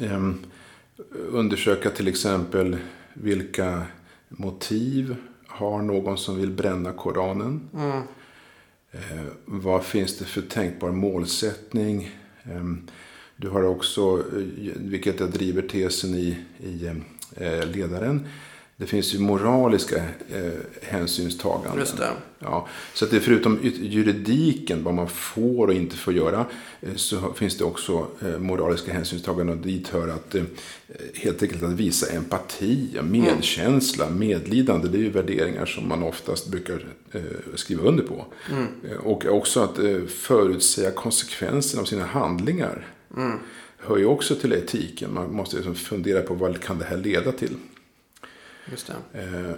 eh, 0.00 0.30
undersöka 1.28 1.90
till 1.90 2.08
exempel 2.08 2.76
vilka 3.14 3.82
motiv 4.28 5.16
har 5.46 5.82
någon 5.82 6.18
som 6.18 6.36
vill 6.36 6.50
bränna 6.50 6.92
Koranen. 6.92 7.60
Eh, 8.92 9.22
vad 9.44 9.84
finns 9.84 10.18
det 10.18 10.24
för 10.24 10.42
tänkbar 10.42 10.90
målsättning? 10.92 12.10
Du 13.42 13.48
har 13.48 13.62
också, 13.62 14.18
eh, 14.18 14.72
vilket 14.76 15.20
jag 15.20 15.30
driver 15.30 15.62
tesen 15.62 16.14
i, 16.14 16.36
i 16.58 16.86
eh, 17.36 17.66
ledaren, 17.66 18.26
det 18.76 18.86
finns 18.86 19.14
ju 19.14 19.18
moraliska 19.18 19.96
eh, 20.32 20.52
hänsynstaganden. 20.82 21.78
Just 21.78 21.96
det. 21.96 22.10
Ja, 22.38 22.68
så 22.94 23.04
att 23.04 23.10
det 23.10 23.20
förutom 23.20 23.58
juridiken, 23.80 24.84
vad 24.84 24.94
man 24.94 25.08
får 25.08 25.66
och 25.66 25.74
inte 25.74 25.96
får 25.96 26.14
göra, 26.14 26.46
eh, 26.80 26.94
så 26.94 27.32
finns 27.32 27.58
det 27.58 27.64
också 27.64 28.06
eh, 28.20 28.38
moraliska 28.38 28.92
hänsynstaganden. 28.92 29.58
Och 29.58 29.64
dit 29.64 29.88
hör 29.88 30.08
att 30.08 30.34
eh, 30.34 30.42
helt 31.14 31.42
enkelt 31.42 31.62
att 31.62 31.72
visa 31.72 32.12
empati, 32.12 32.98
medkänsla, 33.02 34.10
medlidande. 34.10 34.88
Det 34.88 34.98
är 34.98 35.02
ju 35.02 35.10
värderingar 35.10 35.66
som 35.66 35.88
man 35.88 36.02
oftast 36.02 36.48
brukar 36.48 36.86
eh, 37.12 37.22
skriva 37.54 37.82
under 37.82 38.02
på. 38.02 38.24
Mm. 38.50 38.66
Och 38.98 39.26
också 39.26 39.60
att 39.60 39.78
eh, 39.78 40.04
förutsäga 40.08 40.90
konsekvenserna 40.90 41.82
av 41.82 41.86
sina 41.86 42.04
handlingar. 42.04 42.86
Mm. 43.16 43.38
Hör 43.78 43.96
ju 43.96 44.06
också 44.06 44.34
till 44.34 44.52
etiken. 44.52 45.14
Man 45.14 45.32
måste 45.32 45.56
liksom 45.56 45.74
fundera 45.74 46.22
på 46.22 46.34
vad 46.34 46.60
kan 46.60 46.78
det 46.78 46.84
här 46.84 46.96
leda 46.96 47.32
till. 47.32 47.56
Just 48.70 48.92
det. 49.12 49.20
Eh, 49.20 49.56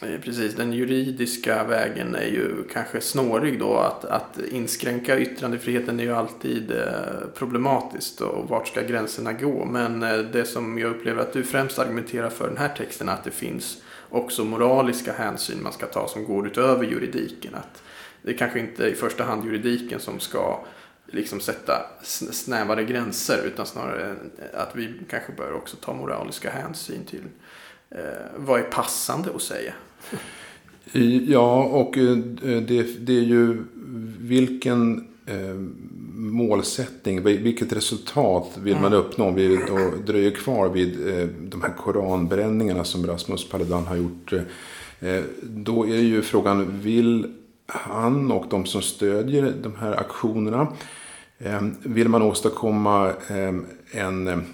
Eh, 0.00 0.20
Precis, 0.20 0.54
den 0.54 0.72
juridiska 0.72 1.64
vägen 1.64 2.14
är 2.14 2.26
ju 2.26 2.64
kanske 2.72 3.00
snårig 3.00 3.58
då. 3.58 3.74
Att, 3.76 4.04
att 4.04 4.38
inskränka 4.50 5.18
yttrandefriheten 5.18 6.00
är 6.00 6.04
ju 6.04 6.12
alltid 6.12 6.70
eh, 6.70 7.28
problematiskt 7.34 8.20
och 8.20 8.48
vart 8.48 8.68
ska 8.68 8.82
gränserna 8.82 9.32
gå. 9.32 9.64
Men 9.64 10.02
eh, 10.02 10.18
det 10.18 10.44
som 10.44 10.78
jag 10.78 10.90
upplever 10.90 11.22
att 11.22 11.32
du 11.32 11.42
främst 11.42 11.78
argumenterar 11.78 12.30
för 12.30 12.48
den 12.48 12.56
här 12.56 12.74
texten 12.76 13.08
är 13.08 13.12
att 13.12 13.24
det 13.24 13.30
finns 13.30 13.82
också 14.10 14.44
moraliska 14.44 15.12
hänsyn 15.12 15.62
man 15.62 15.72
ska 15.72 15.86
ta 15.86 16.08
som 16.08 16.24
går 16.24 16.46
utöver 16.46 16.84
juridiken. 16.84 17.54
Att 17.54 17.82
det 18.22 18.30
är 18.30 18.36
kanske 18.36 18.58
inte 18.58 18.86
i 18.86 18.94
första 18.94 19.24
hand 19.24 19.44
juridiken 19.44 20.00
som 20.00 20.20
ska 20.20 20.64
liksom 21.06 21.40
sätta 21.40 21.72
sn- 22.02 22.32
snävare 22.32 22.84
gränser 22.84 23.42
utan 23.46 23.66
snarare 23.66 24.14
att 24.54 24.70
vi 24.76 24.88
kanske 25.10 25.32
bör 25.32 25.52
också 25.52 25.76
ta 25.76 25.94
moraliska 25.94 26.50
hänsyn 26.50 27.04
till 27.10 27.22
eh, 27.90 27.98
vad 28.36 28.60
är 28.60 28.64
passande 28.64 29.30
att 29.34 29.42
säga. 29.42 29.72
Ja, 31.26 31.64
och 31.64 31.98
eh, 31.98 32.16
det, 32.60 33.06
det 33.06 33.18
är 33.18 33.24
ju 33.24 33.64
vilken 34.18 35.08
eh, 35.26 35.54
målsättning, 36.14 37.22
vil- 37.22 37.42
vilket 37.42 37.72
resultat 37.72 38.50
vill 38.62 38.76
man 38.80 38.92
uppnå 38.94 39.24
om 39.28 39.34
vi 39.34 39.58
dröjer 40.06 40.30
kvar 40.30 40.68
vid 40.68 41.08
eh, 41.08 41.26
de 41.26 41.62
här 41.62 41.72
koranbränningarna 41.78 42.84
som 42.84 43.06
Rasmus 43.06 43.48
Paludan 43.48 43.86
har 43.86 43.96
gjort. 43.96 44.32
Eh, 45.00 45.22
då 45.42 45.86
är 45.86 45.96
ju 46.00 46.22
frågan, 46.22 46.80
vill 46.80 47.34
han 47.66 48.32
och 48.32 48.46
de 48.50 48.66
som 48.66 48.82
stödjer 48.82 49.54
de 49.62 49.74
här 49.76 50.00
aktionerna, 50.00 50.72
eh, 51.38 51.62
vill 51.82 52.08
man 52.08 52.22
åstadkomma 52.22 53.08
eh, 53.08 53.54
en, 54.02 54.44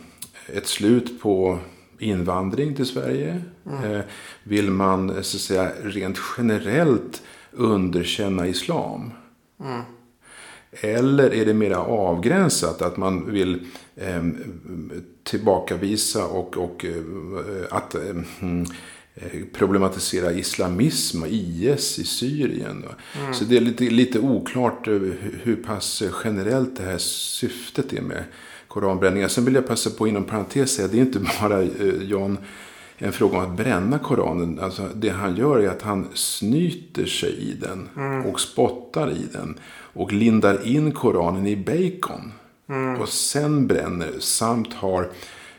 ett 0.47 0.67
slut 0.67 1.21
på 1.23 1.59
invandring 1.99 2.75
till 2.75 2.87
Sverige? 2.87 3.43
Eh, 3.67 4.01
Vill 4.43 4.71
man 4.71 5.09
så 5.09 5.19
att 5.19 5.41
säga, 5.41 5.71
rent 5.83 6.19
generellt 6.39 7.23
underkänna 7.51 8.47
islam? 8.47 9.11
Eller 10.81 11.35
är 11.35 11.47
det 11.47 11.55
mer 11.55 11.71
avgränsat 11.75 12.83
att 12.83 12.97
man 12.97 13.31
vill 13.31 13.67
eh, 13.97 14.23
tillbakavisa 15.23 16.27
och, 16.27 16.57
och 16.57 16.85
eh, 16.85 17.03
att 17.71 17.95
mm, 17.95 18.25
eh, 18.41 18.69
problematisera 19.53 20.33
islamism 20.33 21.23
och 21.23 21.29
IS 21.29 21.99
i 21.99 22.05
Syrien? 22.05 22.85
Då. 22.89 22.95
Så 23.35 23.45
det 23.45 23.57
är 23.57 23.61
lite, 23.61 23.85
lite 23.85 24.19
oklart 24.19 24.89
eh, 24.89 24.93
hur- 25.43 25.63
pass 25.67 26.03
generellt 26.25 26.77
det 26.77 26.83
här 26.85 26.99
syftet 26.99 27.93
är 27.93 28.03
med 28.03 28.25
koranbränningar. 28.69 29.29
Sen 29.29 29.45
vill 29.45 29.55
jag 29.55 29.67
passa 29.67 29.91
på 29.91 30.09
inom 30.09 30.25
parentes 30.25 30.75
säga, 30.75 30.89
det 30.89 30.97
är 30.99 31.01
inte 31.03 31.19
bara 31.41 31.63
eh, 31.63 32.03
Jan 32.03 32.39
en 32.99 33.13
fråga 33.13 33.39
om 33.39 33.45
att 33.45 33.57
bränna 33.57 33.99
Koranen. 33.99 34.59
Alltså, 34.61 34.89
det 34.95 35.09
han 35.09 35.37
gör 35.37 35.59
är 35.59 35.69
att 35.69 35.83
han 35.83 36.07
snyter 36.15 37.07
sig 37.07 37.31
i 37.33 37.53
den 37.61 37.89
och 38.27 38.41
spottar 38.41 39.11
i 39.11 39.27
den. 39.33 39.59
Och 39.95 40.13
lindar 40.13 40.67
in 40.67 40.93
Koranen 40.93 41.47
i 41.47 41.57
bacon. 41.57 42.33
Och 43.01 43.09
sen 43.09 43.67
bränner. 43.67 44.11
Samt 44.19 44.73
har 44.75 45.11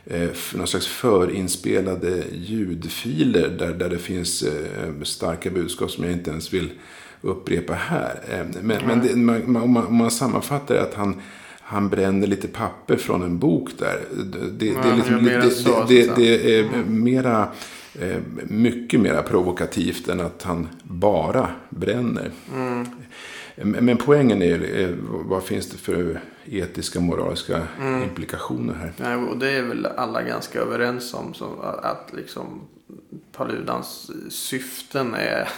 eh, 0.06 0.28
någon 0.54 0.66
slags 0.66 0.86
förinspelade 0.86 2.24
ljudfiler 2.32 3.48
där, 3.48 3.74
där 3.74 3.88
det 3.88 3.98
finns 3.98 4.42
eh, 4.42 5.02
starka 5.02 5.50
budskap 5.50 5.90
som 5.90 6.04
jag 6.04 6.12
inte 6.12 6.30
ens 6.30 6.54
vill 6.54 6.70
upprepa 7.20 7.74
här. 7.74 8.20
Eh, 8.30 8.62
men 8.62 8.86
men 8.86 9.00
det, 9.00 9.16
man, 9.16 9.52
man, 9.52 9.62
om, 9.62 9.70
man, 9.70 9.86
om 9.86 9.96
man 9.96 10.10
sammanfattar 10.10 10.76
att 10.76 10.94
han, 10.94 11.20
han 11.60 11.88
bränner 11.88 12.26
lite 12.26 12.48
papper 12.48 12.96
från 12.96 13.22
en 13.22 13.38
bok 13.38 13.70
där. 13.78 14.00
Det, 14.58 14.68
är 14.68 14.96
liksom, 14.96 15.24
det, 15.24 15.50
så, 15.50 15.84
det, 15.88 16.16
det, 16.16 16.68
mera, 16.86 17.48
mycket 18.44 19.00
mera 19.00 19.22
provokativt 19.22 20.08
än 20.08 20.20
att 20.20 20.42
han 20.42 20.68
bara 20.82 21.48
bränner. 21.70 22.30
Mm. 22.54 22.86
Men 23.56 23.96
poängen 23.96 24.42
är, 24.42 24.94
vad 25.00 25.44
finns 25.44 25.70
det 25.70 25.76
för 25.78 26.20
etiska, 26.44 27.00
moraliska 27.00 27.66
Mm. 27.80 28.02
implikationer 28.02 28.74
här? 28.74 28.92
Nej, 28.96 29.16
och 29.16 29.38
det 29.38 29.50
är 29.50 29.62
väl 29.62 29.86
alla 29.86 30.22
ganska 30.22 30.60
överens 30.60 31.14
om. 31.14 31.34
Så 31.34 31.60
att, 31.82 32.12
liksom 32.16 32.60
Paludans 33.32 34.10
syften 34.30 35.14
är, 35.14 35.48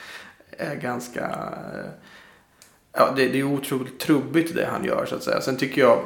är 0.50 0.74
ganska... 0.74 1.30
Ja, 2.92 3.12
det, 3.16 3.28
det 3.28 3.38
är 3.38 3.42
otroligt 3.44 3.98
trubbigt 3.98 4.54
det 4.54 4.66
han 4.72 4.84
gör 4.84 5.06
så 5.06 5.14
att 5.14 5.22
säga. 5.22 5.40
Sen 5.40 5.56
tycker 5.56 5.80
jag, 5.80 6.02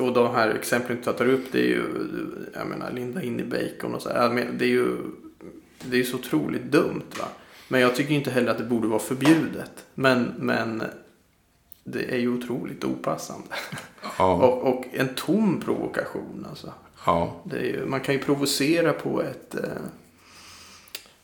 och 0.00 0.12
de 0.12 0.34
här 0.34 0.50
exemplen 0.50 0.98
du 1.04 1.12
tar 1.12 1.28
upp, 1.28 1.44
det 1.52 1.58
är 1.60 1.68
ju, 1.68 1.84
jag 2.54 2.66
menar, 2.66 2.90
linda 2.90 3.22
in 3.22 3.40
i 3.40 3.44
bacon 3.44 3.94
och 3.94 4.02
så 4.02 4.08
här. 4.08 4.46
Det 4.58 4.64
är 4.64 4.68
ju, 4.68 4.96
det 5.84 5.96
är 5.96 5.98
ju 5.98 6.04
så 6.04 6.16
otroligt 6.16 6.62
dumt 6.64 7.02
va. 7.20 7.28
Men 7.68 7.80
jag 7.80 7.96
tycker 7.96 8.14
inte 8.14 8.30
heller 8.30 8.50
att 8.50 8.58
det 8.58 8.64
borde 8.64 8.88
vara 8.88 8.98
förbjudet. 8.98 9.86
Men, 9.94 10.34
men 10.38 10.82
det 11.84 12.14
är 12.14 12.18
ju 12.18 12.28
otroligt 12.28 12.84
opassande. 12.84 13.48
Ja, 14.18 14.34
Och, 14.46 14.62
och 14.62 14.84
en 14.92 15.08
tom 15.14 15.60
provokation 15.60 16.46
alltså. 16.48 16.72
ja, 17.06 17.42
ju, 17.52 17.86
man 17.86 18.00
kan 18.00 18.14
ju 18.14 18.20
provocera 18.20 18.92
på 18.92 19.22
ett... 19.22 19.54
Eh, 19.54 19.62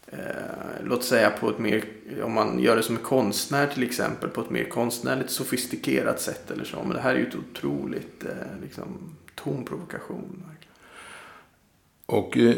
eh, 0.07 0.85
låt 0.85 1.05
säga 1.05 1.31
på 1.31 1.51
ett 1.51 1.59
mer... 1.59 1.85
Om 2.23 2.33
man 2.33 2.59
gör 2.59 2.77
det 2.77 2.83
som 2.83 2.97
en 2.97 3.03
konstnär 3.03 3.67
till 3.67 3.83
exempel. 3.83 4.31
På 4.31 4.41
ett 4.41 4.51
mer 4.51 4.65
konstnärligt 4.65 5.31
sofistikerat 5.31 6.21
sätt 6.21 6.51
eller 6.51 6.65
så. 6.65 6.77
Men 6.83 6.97
det 6.97 7.01
här 7.01 7.15
är 7.15 7.19
ju 7.19 7.29
ett 7.29 7.37
otroligt 7.51 8.25
eh, 8.25 8.61
liksom, 8.63 9.17
tom 9.35 9.65
provokation. 9.65 10.45
och 12.07 12.37
eh, 12.37 12.55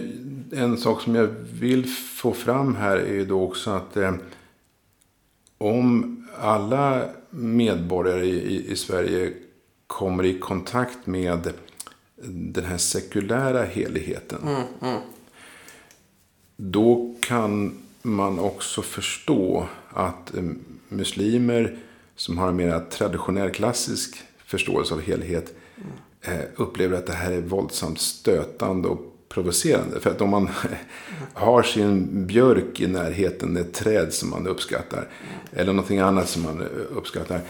en 0.57 0.77
sak 0.79 1.03
som 1.03 1.15
jag 1.15 1.29
vill 1.53 1.87
få 1.89 2.33
fram 2.33 2.75
här 2.75 2.97
är 2.97 3.13
ju 3.13 3.25
då 3.25 3.43
också 3.43 3.71
att 3.71 3.97
eh, 3.97 4.15
om 5.59 6.17
alla 6.39 7.09
medborgare 7.31 8.27
i, 8.27 8.71
i, 8.73 8.77
Sverige 8.77 9.33
kommer 9.87 10.25
i 10.25 10.39
kontakt 10.39 11.07
med 11.07 11.53
den 12.29 12.65
här 12.65 12.77
sekulära 12.77 13.65
heligheten. 13.65 14.39
Mm, 14.43 14.63
mm, 14.83 15.01
Då 16.57 17.15
kan 17.21 17.79
man 18.03 18.39
också 18.39 18.83
förstå 18.83 19.67
att 19.89 20.37
eh, 20.37 20.45
muslimer 20.89 21.79
som 22.17 22.39
har 22.39 22.49
en 22.49 22.57
mer 22.57 22.81
traditionell 22.91 23.51
klassisk 23.51 24.17
förståelse 24.45 24.95
av 24.95 25.01
helhet 25.01 25.55
eh, 26.23 26.41
upplever 26.57 26.99
att 26.99 27.07
det 27.07 27.13
här 27.13 27.33
är 27.33 27.41
våldsamt 27.41 28.01
stötande 28.01 28.89
och 28.89 29.16
provocerande. 29.37 30.01
För 30.01 30.11
att 30.11 30.21
om 30.21 30.31
man 30.31 30.49
har 31.33 31.63
sin 31.63 32.27
björk 32.27 32.81
i 32.81 32.87
närheten, 32.87 33.57
ett 33.57 33.73
träd 33.75 34.13
som 34.13 34.31
man 34.31 34.47
uppskattar, 34.47 35.09
eller 35.53 35.73
någonting 35.73 35.99
annat 35.99 36.29
som 36.29 36.43
man 36.43 36.63
uppskattar, 36.97 37.41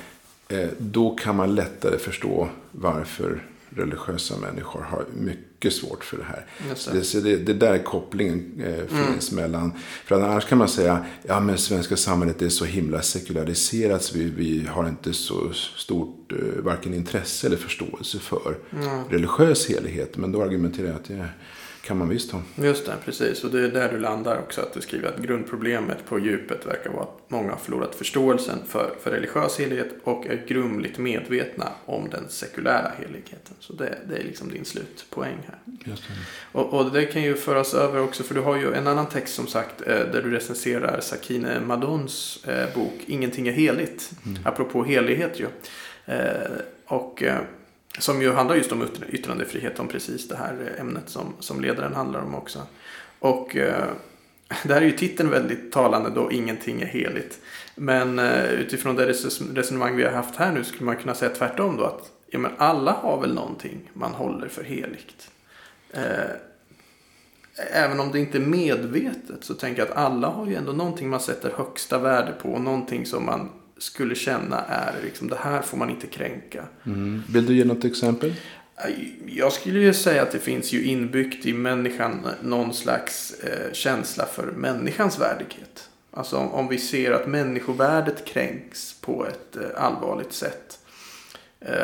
eh, 0.49 0.69
då 0.78 1.14
kan 1.14 1.37
man 1.37 1.55
lättare 1.55 1.99
förstå 1.99 2.49
varför 2.73 3.43
religiösa 3.71 4.37
människor 4.37 4.81
har 4.81 5.05
mycket 5.16 5.73
svårt 5.73 6.05
för 6.05 6.16
det 6.16 6.25
här. 6.25 6.47
Det. 6.93 7.21
det, 7.21 7.37
det, 7.37 7.52
där 7.55 7.78
kopplingen 7.78 8.62
eh, 8.64 8.87
finns 8.87 9.33
mellan. 9.33 9.73
För 10.05 10.14
annars 10.14 10.45
kan 10.45 10.59
man 10.59 10.69
säga, 10.69 11.05
ja 11.23 11.40
men 11.40 11.59
svenska 11.59 11.97
samhället 11.97 12.43
är 12.43 12.49
så 12.49 12.64
himla 12.64 13.02
sekulariserat 13.02 14.02
så 14.02 14.19
vi, 14.19 14.25
vi 14.25 14.66
har 14.66 14.88
inte 14.88 15.12
så 15.12 15.52
stort 15.76 16.33
eh, 16.33 16.62
varken 16.62 16.95
intresse 16.95 17.47
eller 17.47 17.57
förståelse 17.57 18.19
för 18.19 18.57
religiös 19.11 19.69
helighet. 19.69 20.16
Men 20.16 20.33
då 20.33 20.43
argumenterar 20.43 20.87
jag 20.87 20.97
att 20.97 21.05
det 21.05 21.28
kan 21.87 21.99
man 21.99 22.09
visst 22.09 22.33
ha. 22.33 22.43
Just 22.55 22.87
det, 22.87 22.95
precis. 23.05 23.45
Och 23.45 23.50
det 23.50 23.61
är 23.61 23.69
där 23.69 23.93
du 23.93 23.99
landar 23.99 24.38
också. 24.38 24.61
Att 24.61 24.75
du 24.75 24.81
skriver 24.81 25.09
att 25.09 25.19
grundproblemet 25.19 26.07
på 26.07 26.19
djupet 26.19 26.66
verkar 26.66 26.90
vara 26.90 27.02
att 27.02 27.21
många 27.28 27.50
har 27.50 27.59
förlorat 27.59 27.95
förståelsen 27.95 28.59
för, 28.66 28.95
för 29.02 29.11
religiös 29.11 29.59
helighet 29.59 29.88
och 30.05 30.26
är 30.26 30.45
grumligt 30.49 30.99
medvetna 30.99 31.69
om 31.85 32.11
den 32.11 32.28
sekulära 32.28 32.93
heligheten. 32.99 33.55
Så 33.59 33.73
det, 33.73 33.99
det 34.09 34.16
är 34.16 34.25
liksom 34.25 34.49
din 34.49 34.64
slutpoäng 34.64 35.38
här. 35.47 35.59
Just 35.85 36.02
det. 36.02 36.14
Och, 36.59 36.75
och 36.75 36.93
det 36.93 37.05
kan 37.05 37.23
ju 37.23 37.35
föras 37.35 37.75
över 37.75 38.00
också, 38.00 38.23
för 38.23 38.35
du 38.35 38.40
har 38.40 38.57
ju 38.57 38.75
en 38.75 38.87
annan 38.87 39.07
text 39.07 39.35
som 39.35 39.47
sagt 39.47 39.81
eh, 39.81 39.87
där 39.87 40.23
du 40.23 40.31
recenserar 40.31 41.00
Sakine 41.00 41.61
Madons 41.61 42.45
eh, 42.45 42.75
bok 42.75 42.95
Ingenting 43.07 43.49
är 43.49 43.52
heligt. 43.52 44.11
Mm. 44.26 44.38
Apropå 44.45 44.85
helighet 44.85 45.40
ju. 45.40 45.47
Eh, 46.07 46.50
och 46.87 47.23
som 47.98 48.22
ju 48.22 48.32
handlar 48.32 48.56
just 48.56 48.72
om 48.72 48.88
yttrandefrihet, 49.08 49.78
om 49.78 49.88
precis 49.88 50.28
det 50.28 50.36
här 50.36 50.72
eh, 50.74 50.80
ämnet 50.80 51.08
som, 51.08 51.34
som 51.40 51.60
ledaren 51.60 51.94
handlar 51.94 52.20
om 52.20 52.34
också. 52.34 52.62
Och 53.18 53.56
eh, 53.56 53.84
där 54.64 54.76
är 54.76 54.86
ju 54.86 54.92
titeln 54.92 55.30
väldigt 55.30 55.72
talande 55.72 56.10
då, 56.10 56.32
Ingenting 56.32 56.82
är 56.82 56.86
heligt. 56.86 57.40
Men 57.74 58.18
eh, 58.18 58.44
utifrån 58.44 58.96
det 58.96 59.06
resonemang 59.54 59.96
vi 59.96 60.04
har 60.04 60.12
haft 60.12 60.36
här 60.36 60.52
nu 60.52 60.64
skulle 60.64 60.84
man 60.84 60.96
kunna 60.96 61.14
säga 61.14 61.34
tvärtom 61.34 61.76
då 61.76 61.84
att 61.84 62.10
ja, 62.26 62.38
men 62.38 62.52
alla 62.58 62.92
har 62.92 63.20
väl 63.20 63.34
någonting 63.34 63.90
man 63.92 64.12
håller 64.12 64.48
för 64.48 64.64
heligt. 64.64 65.30
Eh, 65.90 66.30
även 67.72 68.00
om 68.00 68.12
det 68.12 68.18
inte 68.18 68.38
är 68.38 68.42
medvetet 68.42 69.44
så 69.44 69.54
tänker 69.54 69.82
jag 69.82 69.90
att 69.90 69.96
alla 69.96 70.28
har 70.28 70.46
ju 70.46 70.54
ändå 70.54 70.72
någonting 70.72 71.08
man 71.08 71.20
sätter 71.20 71.50
högsta 71.56 71.98
värde 71.98 72.32
på. 72.32 72.52
Och 72.52 72.60
någonting 72.60 73.06
som 73.06 73.26
man 73.26 73.50
skulle 73.78 74.14
känna 74.14 74.61
är 74.61 74.95
liksom 75.04 75.28
det 75.28 75.37
här 75.37 75.62
får 75.62 75.76
man 75.78 75.90
inte 75.90 76.06
kränka. 76.06 76.64
Mm. 76.87 77.23
Vill 77.28 77.47
du 77.47 77.54
ge 77.54 77.64
något 77.64 77.85
exempel? 77.85 78.35
Jag 79.26 79.52
skulle 79.52 79.78
ju 79.78 79.95
säga 79.95 80.23
att 80.23 80.30
det 80.30 80.38
finns 80.38 80.73
ju 80.73 80.85
inbyggt 80.85 81.47
i 81.47 81.52
människan 81.52 82.28
någon 82.42 82.75
slags 82.75 83.35
eh, 83.40 83.73
känsla 83.73 84.26
för 84.26 84.47
människans 84.47 85.18
värdighet. 85.18 85.90
Alltså 86.11 86.37
om, 86.37 86.52
om 86.52 86.68
vi 86.68 86.78
ser 86.78 87.12
att 87.12 87.26
människovärdet 87.26 88.25
kränks 88.25 89.00
på 89.00 89.26
ett 89.26 89.56
eh, 89.56 89.85
allvarligt 89.85 90.33
sätt. 90.33 90.78
Eh, 91.61 91.76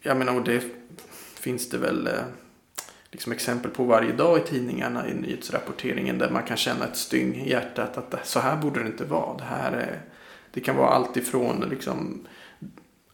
jag 0.00 0.16
menar, 0.16 0.34
och 0.34 0.44
det 0.44 0.62
finns 1.40 1.68
det 1.68 1.78
väl 1.78 2.06
eh, 2.06 2.12
liksom 3.10 3.32
exempel 3.32 3.70
på 3.70 3.84
varje 3.84 4.12
dag 4.12 4.38
i 4.38 4.40
tidningarna 4.40 5.08
i 5.08 5.14
nyhetsrapporteringen 5.14 6.18
där 6.18 6.30
man 6.30 6.42
kan 6.42 6.56
känna 6.56 6.84
ett 6.84 6.96
styng 6.96 7.34
i 7.34 7.50
hjärtat 7.50 7.98
att 7.98 8.26
så 8.26 8.40
här 8.40 8.56
borde 8.56 8.80
det 8.80 8.86
inte 8.86 9.04
vara. 9.04 9.36
Det, 9.36 9.44
här 9.44 9.72
är, 9.72 10.00
det 10.56 10.62
kan 10.62 10.76
vara 10.76 10.88
allt 10.88 11.16
ifrån 11.16 11.64
liksom, 11.70 12.26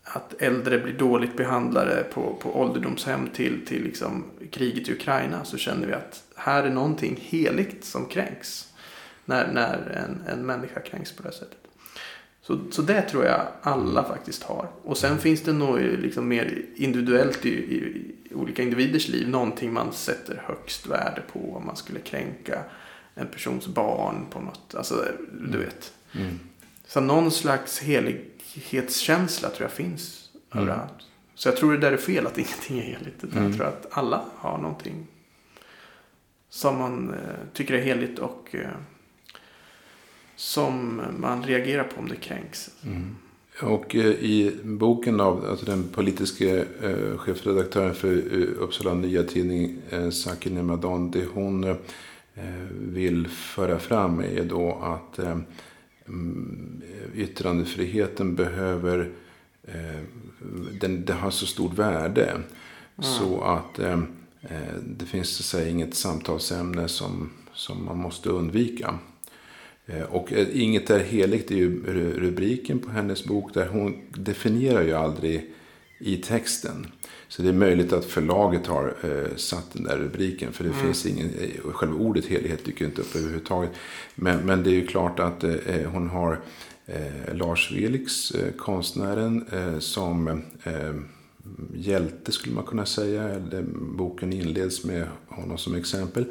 att 0.02 0.42
äldre 0.42 0.78
blir 0.78 0.92
dåligt 0.92 1.36
behandlade 1.36 2.04
på, 2.14 2.36
på 2.40 2.60
ålderdomshem 2.60 3.28
till, 3.34 3.66
till 3.66 3.82
liksom 3.82 4.24
kriget 4.50 4.88
i 4.88 4.92
Ukraina 4.92 5.44
så 5.44 5.56
känner 5.56 5.86
vi 5.86 5.92
att 5.92 6.22
här 6.36 6.62
är 6.64 6.70
någonting 6.70 7.18
heligt 7.20 7.84
som 7.84 8.06
kränks. 8.06 8.72
När, 9.24 9.52
när 9.52 10.04
en, 10.06 10.32
en 10.32 10.46
människa 10.46 10.80
kränks 10.80 11.12
på 11.12 11.22
det 11.22 11.32
sättet. 11.32 11.58
Så, 12.42 12.58
så 12.70 12.82
det 12.82 13.02
tror 13.02 13.24
jag 13.24 13.46
alla 13.62 14.04
faktiskt 14.04 14.42
har. 14.42 14.68
Och 14.82 14.98
sen 14.98 15.18
finns 15.18 15.42
det 15.42 15.52
nog 15.52 15.78
liksom 15.78 16.28
mer 16.28 16.62
individuellt 16.74 17.46
i, 17.46 17.54
i, 17.54 17.76
i 18.30 18.34
olika 18.34 18.62
individers 18.62 19.08
liv. 19.08 19.28
Någonting 19.28 19.72
man 19.72 19.92
sätter 19.92 20.42
högst 20.46 20.86
värde 20.86 21.22
på. 21.32 21.56
Om 21.56 21.66
man 21.66 21.76
skulle 21.76 22.00
kränka 22.00 22.62
en 23.14 23.26
persons 23.26 23.66
barn 23.66 24.26
på 24.30 24.40
något. 24.40 24.74
Alltså 24.74 25.04
du 25.50 25.58
vet. 25.58 25.92
Mm. 26.12 26.38
Så 26.92 27.00
någon 27.00 27.30
slags 27.30 27.80
helighetskänsla 27.82 29.48
tror 29.48 29.62
jag 29.62 29.72
finns 29.72 30.18
Mm. 30.54 30.68
överallt. 30.68 30.92
Så 31.34 31.48
jag 31.48 31.56
tror 31.56 31.72
det 31.72 31.78
där 31.78 31.92
är 31.92 31.96
fel 31.96 32.26
att 32.26 32.38
ingenting 32.38 32.78
är 32.78 32.82
heligt. 32.82 33.22
Mm. 33.32 33.44
jag 33.44 33.54
tror 33.56 33.66
att 33.66 33.86
alla 33.90 34.24
har 34.36 34.58
någonting 34.58 35.06
som 36.48 36.78
man 36.78 37.10
eh, 37.10 37.18
tycker 37.52 37.74
är 37.74 37.82
heligt 37.82 38.18
och 38.18 38.48
eh, 38.54 38.68
som 40.36 41.02
man 41.18 41.42
reagerar 41.42 41.84
på 41.84 42.00
om 42.00 42.08
det 42.08 42.16
kränks. 42.16 42.70
Mm. 42.84 43.16
Och 43.62 43.96
eh, 43.96 44.06
i 44.06 44.56
boken 44.64 45.20
av 45.20 45.46
alltså 45.50 45.66
den 45.66 45.84
politiska 45.88 46.58
eh, 46.82 47.16
chefredaktören 47.16 47.94
för 47.94 48.12
eh, 48.12 48.62
Uppsala 48.62 48.94
Nya 48.94 49.22
Tidning, 49.22 49.78
Sakine 50.12 50.62
Madon, 50.62 51.10
det 51.10 51.24
hon 51.34 51.76
vill 52.70 53.28
föra 53.28 53.78
fram 53.78 54.20
är 54.20 54.44
då 54.44 54.72
att 54.82 55.18
yttrandefriheten 57.14 58.34
behöver, 58.34 59.10
eh, 59.64 60.00
den, 60.80 61.04
det 61.04 61.12
har 61.12 61.30
så 61.30 61.46
stort 61.46 61.78
värde. 61.78 62.40
Så 62.98 63.40
att 63.40 63.78
eh, 63.78 64.00
eh, 64.42 64.74
det 64.86 65.04
finns 65.04 65.28
så 65.36 65.40
att 65.40 65.44
säga 65.46 65.68
inget 65.70 65.94
samtalsämne 65.94 66.88
som, 66.88 67.30
som 67.54 67.84
man 67.84 67.98
måste 67.98 68.28
undvika. 68.30 68.98
Och 70.08 70.32
Inget 70.52 70.90
är 70.90 70.98
heligt 70.98 71.50
är 71.50 71.54
ju 71.56 71.82
ru- 71.82 72.18
rubriken 72.20 72.78
på 72.78 72.90
hennes 72.90 73.24
bok. 73.24 73.54
Där 73.54 73.66
hon 73.66 73.96
definierar 74.10 74.82
ju 74.82 74.92
aldrig 74.92 75.52
i 76.02 76.16
texten. 76.16 76.86
Så 77.28 77.42
det 77.42 77.48
är 77.48 77.52
möjligt 77.52 77.92
att 77.92 78.04
förlaget 78.04 78.66
har 78.66 78.94
eh, 79.02 79.36
satt 79.36 79.72
den 79.72 79.84
där 79.84 79.98
rubriken. 79.98 80.52
För 80.52 80.64
det 80.64 80.72
finns 80.72 81.06
ingen, 81.06 81.30
eh, 81.40 81.72
själva 81.72 81.94
ordet 81.96 82.24
helighet 82.26 82.64
dyker 82.64 82.84
inte 82.84 83.00
upp 83.00 83.16
överhuvudtaget. 83.16 83.70
Men, 84.14 84.46
men 84.46 84.62
det 84.62 84.70
är 84.70 84.74
ju 84.74 84.86
klart 84.86 85.20
att 85.20 85.44
eh, 85.44 85.90
hon 85.92 86.08
har 86.08 86.40
eh, 86.86 87.34
Lars 87.34 87.72
Vilks, 87.72 88.30
eh, 88.30 88.52
konstnären, 88.52 89.46
eh, 89.52 89.78
som 89.78 90.28
eh, 90.64 90.94
hjälte 91.74 92.32
skulle 92.32 92.54
man 92.54 92.64
kunna 92.64 92.86
säga. 92.86 93.42
Boken 93.74 94.32
inleds 94.32 94.84
med 94.84 95.06
honom 95.28 95.58
som 95.58 95.74
exempel. 95.74 96.24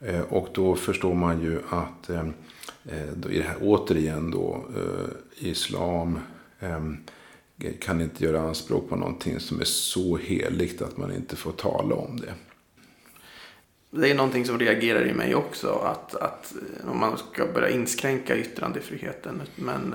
Eh, 0.00 0.20
Och 0.20 0.48
då 0.54 0.74
förstår 0.76 1.14
man 1.14 1.42
ju 1.42 1.58
att 1.68 2.10
eh, 2.10 2.26
eh, 2.84 3.12
då 3.16 3.30
är 3.30 3.38
det 3.38 3.42
här 3.48 3.58
återigen 3.60 4.30
då 4.30 4.64
eh, 4.76 5.48
islam 5.48 6.18
eh, 6.60 6.80
kan 7.80 8.00
inte 8.00 8.24
göra 8.24 8.40
anspråk 8.40 8.88
på 8.88 8.96
någonting 8.96 9.40
som 9.40 9.60
är 9.60 9.64
så 9.64 10.16
heligt 10.16 10.82
att 10.82 10.96
man 10.96 11.14
inte 11.14 11.36
får 11.36 11.52
tala 11.52 11.94
om 11.94 12.20
det. 12.20 12.34
Det 13.90 14.10
är 14.10 14.14
någonting 14.14 14.44
som 14.44 14.58
reagerar 14.58 15.06
i 15.06 15.12
mig 15.12 15.34
också. 15.34 15.68
Att, 15.68 16.14
att 16.14 16.54
eh, 16.54 16.90
om 16.90 17.00
man 17.00 17.18
ska 17.18 17.46
börja 17.46 17.70
inskränka 17.70 18.36
yttrandefriheten. 18.36 19.42
Men, 19.56 19.94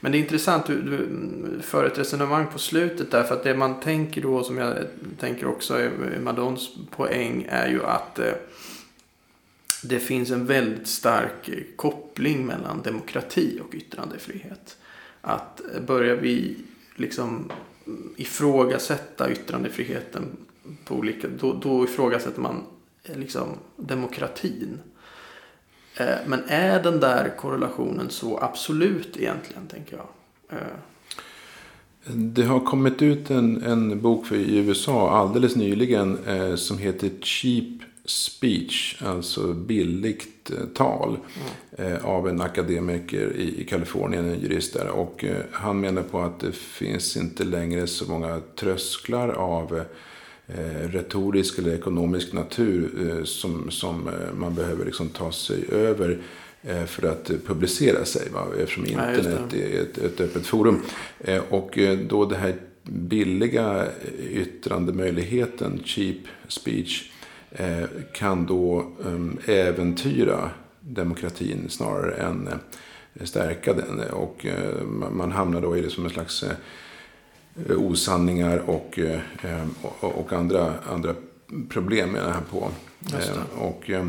men 0.00 0.12
det 0.12 0.18
är 0.18 0.20
intressant. 0.20 0.66
Du, 0.66 0.82
du 0.82 1.08
för 1.62 1.84
ett 1.84 1.98
resonemang 1.98 2.46
på 2.52 2.58
slutet 2.58 3.10
där. 3.10 3.22
För 3.22 3.34
att 3.34 3.44
det 3.44 3.54
man 3.54 3.80
tänker 3.80 4.22
då. 4.22 4.44
Som 4.44 4.58
jag 4.58 4.76
tänker 5.20 5.46
också 5.46 5.74
är 5.74 6.18
Madons 6.20 6.70
poäng. 6.90 7.46
Är 7.48 7.68
ju 7.68 7.84
att 7.84 8.18
eh, 8.18 8.32
det 9.82 9.98
finns 9.98 10.30
en 10.30 10.46
väldigt 10.46 10.88
stark 10.88 11.50
koppling 11.76 12.46
mellan 12.46 12.82
demokrati 12.82 13.60
och 13.68 13.74
yttrandefrihet. 13.74 14.76
Att 15.20 15.60
börjar 15.86 16.16
vi 16.16 16.56
liksom 17.00 17.50
ifrågasätta 18.16 19.30
yttrandefriheten 19.32 20.22
på 20.84 20.94
olika, 20.94 21.28
då, 21.40 21.52
då 21.52 21.84
ifrågasätter 21.84 22.40
man 22.40 22.62
eh, 23.04 23.16
liksom 23.18 23.48
demokratin. 23.76 24.78
Eh, 25.96 26.16
Men 26.26 26.42
är 26.48 26.82
den 26.82 27.00
där 27.00 27.34
korrelationen 27.38 28.10
så 28.10 28.38
absolut 28.38 29.16
egentligen, 29.16 29.66
tänker 29.66 29.96
jag? 29.96 30.06
Eh, 30.58 30.66
Det 32.14 32.42
har 32.42 32.60
kommit 32.60 33.02
ut 33.02 33.30
en, 33.30 33.62
en 33.62 34.00
bok 34.00 34.26
för 34.26 34.36
i 34.36 34.58
USA 34.58 35.10
alldeles 35.10 35.56
nyligen 35.56 36.18
eh, 36.26 36.54
som 36.54 36.78
heter 36.78 37.10
Cheap 37.22 37.82
Speech, 38.10 39.02
alltså 39.02 39.52
billigt 39.52 40.50
eh, 40.50 40.66
tal, 40.74 41.18
eh, 41.78 42.04
av 42.04 42.28
en 42.28 42.40
akademiker 42.40 43.32
i, 43.36 43.60
i 43.60 43.64
Kalifornien, 43.64 44.24
en 44.24 44.40
jurist 44.40 44.74
där. 44.74 44.88
Och 44.88 45.24
eh, 45.24 45.36
han 45.52 45.80
menar 45.80 46.02
på 46.02 46.20
att 46.20 46.40
det 46.40 46.52
finns 46.52 47.16
inte 47.16 47.44
längre 47.44 47.86
så 47.86 48.10
många 48.10 48.40
trösklar 48.56 49.28
av 49.28 49.84
retorisk 50.80 51.58
eller 51.58 51.74
ekonomisk 51.74 52.32
natur 52.32 52.90
som, 53.24 53.70
som 53.70 54.10
man 54.34 54.54
behöver 54.54 54.84
liksom 54.84 55.08
ta 55.08 55.32
sig 55.32 55.64
över 55.72 56.18
för 56.86 57.08
att 57.08 57.30
publicera 57.46 58.04
sig. 58.04 58.28
Va? 58.32 58.46
Eftersom 58.58 58.86
Ja, 58.86 59.14
internet 59.14 59.54
är 59.54 59.82
ett, 59.82 59.98
ett 59.98 60.20
öppet 60.20 60.46
forum. 60.46 60.82
Och 61.50 61.78
då 62.08 62.24
det 62.24 62.36
här 62.36 62.54
billiga 62.82 63.86
yttrandemöjligheten, 64.30 65.80
cheap 65.84 66.16
speech, 66.48 67.10
kan 68.12 68.46
då 68.46 68.92
eh, 69.04 69.54
äventyra 69.56 70.50
demokratin 70.80 71.68
snarare 71.68 72.14
än 72.14 72.48
eh, 72.48 73.24
stärka 73.24 73.72
den. 73.72 74.00
Och 74.10 74.46
eh, 74.46 74.84
man 75.10 75.32
hamnar 75.32 75.60
då 75.60 75.76
i 75.76 75.80
det 75.80 75.90
som 75.90 76.04
en 76.04 76.10
slags 76.10 76.42
eh, 76.42 76.56
osanningar 77.76 78.58
och, 78.58 78.98
eh, 78.98 79.20
eh, 79.42 79.66
och, 80.00 80.32
andra, 80.32 80.74
andra 80.92 81.14
problem 81.68 82.10
med 82.10 82.22
det 82.24 82.30
här 82.30 82.42
på. 82.50 82.68
Just 83.00 83.34
det. 83.34 83.40
Eh, 83.40 83.62
Och, 83.62 83.90
eh, 83.90 84.06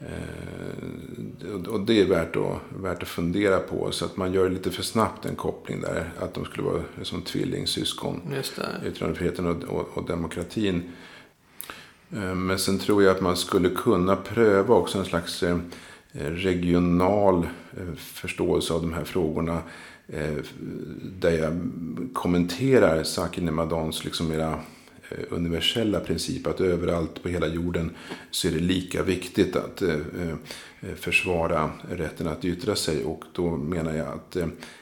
eh, 0.00 1.66
och 1.68 1.80
det 1.80 2.00
är 2.00 2.06
värt 2.06 2.36
att, 2.36 2.58
värt 2.82 3.02
att 3.02 3.08
fundera 3.08 3.58
på. 3.58 3.92
Så 3.92 4.04
att 4.04 4.16
man 4.16 4.32
gör 4.32 4.50
lite 4.50 4.70
för 4.70 4.82
snabbt 4.82 5.26
en 5.26 5.36
koppling 5.36 5.80
där. 5.80 6.12
Att 6.18 6.34
de 6.34 6.44
skulle 6.44 6.62
vara 6.62 6.82
som 7.02 7.22
tvillingsyskon. 7.22 8.20
Yttrandefriheten 8.86 9.46
och, 9.46 9.62
och, 9.64 9.98
och 9.98 10.06
demokratin. 10.06 10.82
Eh, 12.12 12.34
men 12.34 12.58
sen 12.58 12.78
tror 12.78 13.02
jag 13.02 13.16
att 13.16 13.22
man 13.22 13.36
skulle 13.36 13.68
kunna 13.68 14.16
pröva 14.16 14.74
också 14.74 14.98
en 14.98 15.04
slags 15.04 15.42
eh, 15.42 15.58
regional 16.12 17.48
eh, 17.76 17.94
förståelse 17.96 18.74
av 18.74 18.82
de 18.82 18.92
här 18.92 19.04
frågorna. 19.04 19.62
Där 21.02 21.30
jag 21.30 21.68
kommenterar 22.12 23.02
Saki 23.04 23.40
Nemadons 23.40 24.04
liksom 24.04 24.28
mera 24.28 24.60
universella 25.30 26.00
princip 26.00 26.46
att 26.46 26.60
överallt 26.60 27.22
på 27.22 27.28
hela 27.28 27.46
jorden 27.46 27.90
så 28.30 28.48
är 28.48 28.52
det 28.52 28.58
lika 28.58 29.02
viktigt 29.02 29.56
att 29.56 29.82
försvara 30.96 31.70
rätten 31.90 32.28
att 32.28 32.44
yttra 32.44 32.74
sig. 32.74 33.04
Och 33.04 33.24
då 33.32 33.56
menar 33.56 33.94
jag 33.94 34.08
att 34.08 34.36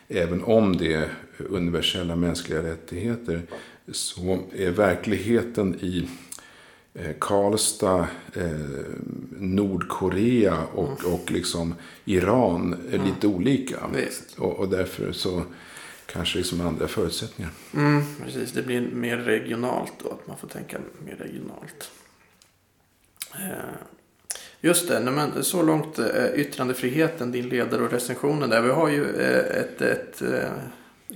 även 0.08 0.42
om 0.42 0.76
det 0.76 0.92
är 0.92 1.08
universella 1.38 2.16
mänskliga 2.16 2.62
rättigheter 2.62 3.42
så 3.92 4.38
är 4.56 4.70
verkligheten 4.70 5.74
i 5.80 6.08
Karlstad, 7.18 8.06
eh, 8.34 8.50
Nordkorea 9.30 10.58
och, 10.74 11.00
mm. 11.00 11.14
och 11.14 11.30
liksom 11.30 11.74
Iran 12.04 12.72
är 12.90 12.94
mm. 12.94 13.06
lite 13.06 13.26
olika. 13.26 13.76
Och, 14.38 14.52
och, 14.52 14.68
därför 14.68 15.12
så 15.12 15.42
kanske 16.06 16.38
liksom 16.38 16.60
andra 16.60 16.88
förutsättningar. 16.88 17.52
Mm, 17.74 18.02
precis, 18.24 18.52
det 18.52 18.62
blir 18.62 18.80
mer 18.80 19.16
regionalt 19.16 19.92
då. 20.02 20.08
Att 20.08 20.26
man 20.26 20.36
får 20.36 20.48
tänka 20.48 20.78
mer 21.04 21.16
regionalt. 21.16 21.90
Eh, 23.34 23.74
just 24.60 24.88
det, 24.88 25.00
men 25.00 25.44
så 25.44 25.62
långt 25.62 25.98
yttrandefriheten, 26.34 27.32
din 27.32 27.48
ledare 27.48 27.82
och 27.82 27.92
recensionen 27.92 28.50
där. 28.50 28.62
Vi 28.62 28.70
har 28.70 28.88
ju 28.88 29.04
ett, 29.14 29.82
ett 29.82 30.22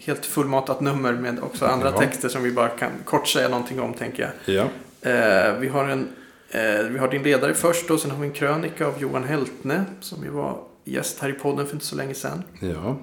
helt 0.00 0.26
fullmatat 0.26 0.80
nummer 0.80 1.12
med 1.12 1.40
också 1.40 1.66
andra 1.66 1.90
ja. 1.90 1.98
texter 1.98 2.28
som 2.28 2.42
vi 2.42 2.50
bara 2.50 2.68
kan 2.68 2.90
kort 3.04 3.28
säga 3.28 3.48
någonting 3.48 3.80
om 3.80 3.94
tänker 3.94 4.22
jag. 4.22 4.54
Ja. 4.54 4.68
Eh, 5.02 5.58
vi, 5.58 5.68
har 5.68 5.88
en, 5.88 6.08
eh, 6.50 6.86
vi 6.90 6.98
har 6.98 7.10
din 7.10 7.22
ledare 7.22 7.54
först 7.54 7.90
och 7.90 8.00
sen 8.00 8.10
har 8.10 8.20
vi 8.20 8.26
en 8.26 8.32
krönika 8.32 8.86
av 8.86 8.94
Johan 9.02 9.24
Heltne 9.24 9.84
som 10.00 10.24
ju 10.24 10.30
var 10.30 10.58
gäst 10.84 11.20
här 11.20 11.28
i 11.28 11.32
podden 11.32 11.66
för 11.66 11.74
inte 11.74 11.86
så 11.86 11.96
länge 11.96 12.14
sedan. 12.14 12.42
Ja. 12.60 12.98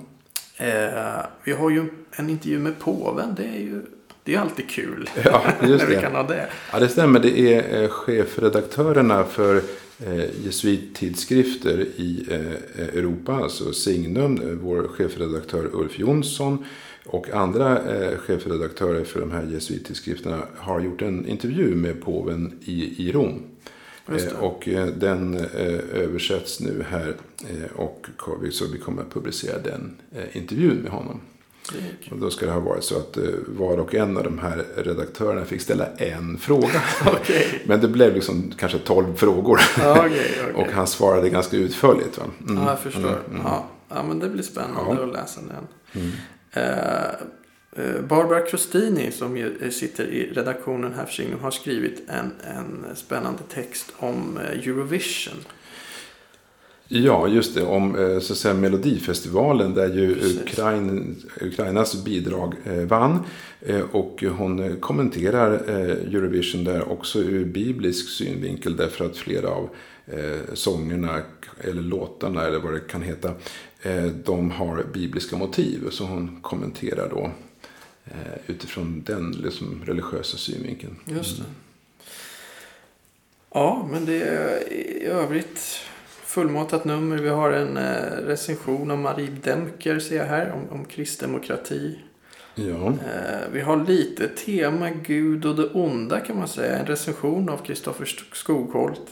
Eh, 0.58 1.26
vi 1.44 1.52
har 1.52 1.70
ju 1.70 1.86
en 2.12 2.30
intervju 2.30 2.60
med 2.60 2.80
påven. 2.80 3.36
Det 3.38 3.44
är 3.44 3.60
ju 3.60 3.82
det 4.24 4.36
är 4.36 4.40
alltid 4.40 4.70
kul. 4.70 5.10
Ja, 5.24 5.44
just 5.62 5.88
det. 5.88 5.96
vi 5.96 6.02
kan 6.02 6.16
ha 6.16 6.24
det. 6.24 6.48
Ja, 6.72 6.80
det 6.80 6.90
stämmer. 6.90 7.20
Det 7.20 7.40
är 7.40 7.84
eh, 7.84 7.90
chefredaktörerna 7.90 9.24
för 9.24 9.56
eh, 10.06 10.46
jesuittidskrifter 10.46 11.80
i 11.80 12.26
eh, 12.30 12.98
Europa, 12.98 13.34
alltså 13.34 13.74
Signum, 13.74 14.42
eh, 14.42 14.48
vår 14.48 14.88
chefredaktör 14.88 15.70
Ulf 15.74 16.00
Jonsson 16.00 16.66
och 17.06 17.30
andra 17.30 17.96
eh, 17.96 18.18
chefredaktörer 18.18 19.04
för 19.04 19.20
de 19.20 19.32
här 19.32 19.44
jesuittidskrifterna 19.44 20.44
har 20.58 20.80
gjort 20.80 21.02
en 21.02 21.28
intervju 21.28 21.76
med 21.76 22.02
påven 22.02 22.60
i, 22.66 23.08
i 23.08 23.12
Rom. 23.12 23.44
Eh, 24.08 24.40
och 24.40 24.68
eh, 24.68 24.88
den 24.88 25.36
eh, 25.36 25.80
översätts 25.94 26.60
nu 26.60 26.86
här 26.90 27.16
och 27.76 28.08
så 28.52 28.66
vi 28.74 28.80
kommer 28.80 29.02
att 29.02 29.14
publicera 29.14 29.60
den 29.60 29.96
intervjun 30.32 30.78
med 30.78 30.92
honom. 30.92 31.22
Och 32.12 32.18
då 32.18 32.30
ska 32.30 32.46
det 32.46 32.52
ha 32.52 32.60
varit 32.60 32.84
så 32.84 32.98
att 32.98 33.18
var 33.48 33.78
och 33.78 33.96
en 33.96 34.18
av 34.18 34.24
de 34.24 34.40
här 34.40 34.66
redaktörerna 34.76 35.46
fick 35.46 35.62
ställa 35.62 35.86
en 35.98 36.38
fråga. 36.38 36.82
okay. 37.22 37.46
Men 37.66 37.82
det 37.82 37.88
blev 37.88 38.14
liksom 38.14 38.54
kanske 38.58 38.80
tolv 38.80 39.16
frågor. 39.16 39.60
okay, 39.78 40.06
okay. 40.06 40.54
och 40.54 40.68
han 40.68 40.88
svarade 40.88 41.30
ganska 41.30 41.58
utförligt. 41.58 42.18
Va? 42.18 42.24
Mm. 42.50 42.64
Ja, 42.64 42.70
jag 42.70 42.80
förstår. 42.80 43.02
Mm, 43.02 43.22
mm. 43.30 43.42
Ja. 43.44 43.66
ja, 43.90 44.04
men 44.04 44.20
det 44.20 44.30
blir 44.30 44.44
spännande 44.44 45.02
ja. 45.02 45.08
att 45.08 45.14
läsa 45.14 45.42
den. 45.42 46.12
Mm. 46.56 47.28
Eh, 47.78 48.02
Barbara 48.02 48.42
Crostini 48.42 49.12
som 49.12 49.38
ju 49.38 49.72
sitter 49.72 50.04
i 50.04 50.34
redaktionen 50.34 50.94
här 50.94 51.06
för 51.06 51.14
Signum 51.14 51.40
har 51.40 51.52
skrivit 51.52 52.02
en, 52.08 52.32
en 52.56 52.96
spännande 52.96 53.42
text 53.54 53.94
om 53.98 54.38
eh, 54.38 54.60
Eurovision. 54.60 55.36
Ja, 56.88 57.28
just 57.28 57.56
det. 57.56 57.64
Om 57.64 57.96
eh, 57.96 58.20
så 58.20 58.36
säga, 58.36 58.54
Melodifestivalen 58.54 59.74
där 59.74 59.94
ju 59.94 60.16
Ukrain, 60.42 61.16
Ukrainas 61.42 62.04
bidrag 62.04 62.54
vann. 62.88 63.20
Och 63.92 64.24
hon 64.38 64.78
kommenterar 64.80 65.52
Eurovision 65.52 66.64
där 66.64 66.92
också 66.92 67.20
ur 67.20 67.46
biblisk 67.46 68.10
synvinkel 68.10 68.76
därför 68.76 69.06
att 69.06 69.18
flera 69.18 69.50
av 69.50 69.70
sångerna 70.54 71.22
eller 71.62 71.82
låtarna 71.82 72.48
eller 72.48 72.60
vad 72.60 72.74
det 72.74 72.80
kan 72.80 73.02
heta 73.02 73.32
de 74.26 74.52
har 74.52 74.84
bibliska 74.94 75.38
motiv. 75.38 75.90
Så 75.90 76.06
hon 76.06 76.40
kommenterar 76.42 77.10
då 77.10 77.32
Eh, 78.08 78.40
utifrån 78.48 79.04
den 79.06 79.32
liksom, 79.32 79.82
religiösa 79.86 80.38
synvinkeln. 80.38 80.96
Just 81.06 81.38
det. 81.38 81.44
Ja, 83.54 83.88
men 83.92 84.06
det 84.06 84.22
är 84.22 84.74
i 84.74 85.06
övrigt 85.06 85.80
fullmatat 86.24 86.86
nummer. 86.86 87.18
Vi 87.18 87.30
har 87.30 87.52
en 87.52 87.78
eh, 87.78 88.28
recension 88.28 88.92
av 88.92 88.98
Marie 88.98 89.38
Demker 89.44 90.00
ser 90.00 90.18
jag 90.18 90.26
här 90.26 90.52
om, 90.52 90.80
om 90.80 90.86
kristdemokrati. 90.86 92.00
Ja. 92.56 92.88
Eh, 92.88 93.50
vi 93.52 93.62
har 93.62 93.86
lite 93.86 94.28
tema 94.28 94.90
Gud 94.90 95.46
och 95.46 95.56
det 95.56 95.68
onda 95.68 96.20
kan 96.20 96.38
man 96.38 96.48
säga. 96.48 96.78
En 96.78 96.86
recension 96.86 97.50
av 97.50 97.58
Kristoffer 97.58 98.06
Skogholt. 98.34 99.12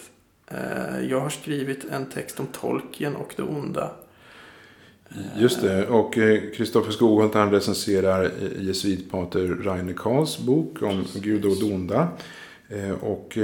Jag 1.01 1.19
har 1.19 1.29
skrivit 1.29 1.85
en 1.91 2.05
text 2.05 2.39
om 2.39 2.47
Tolkien 2.47 3.15
och 3.15 3.33
det 3.35 3.43
onda. 3.43 3.91
Just 5.37 5.61
det. 5.61 5.87
Och 5.87 6.13
Kristoffer 6.55 6.89
eh, 6.89 6.93
Skogholt 6.93 7.33
han 7.33 7.51
recenserar 7.51 8.23
eh, 8.23 8.63
jesuitpater 8.63 9.47
Rainer 9.47 9.93
Karls 9.93 10.37
bok 10.37 10.81
om 10.81 11.05
Gud 11.15 11.45
och 11.45 11.55
det 11.59 11.73
onda. 11.73 12.07
Eh, 12.69 12.91
och 12.91 13.37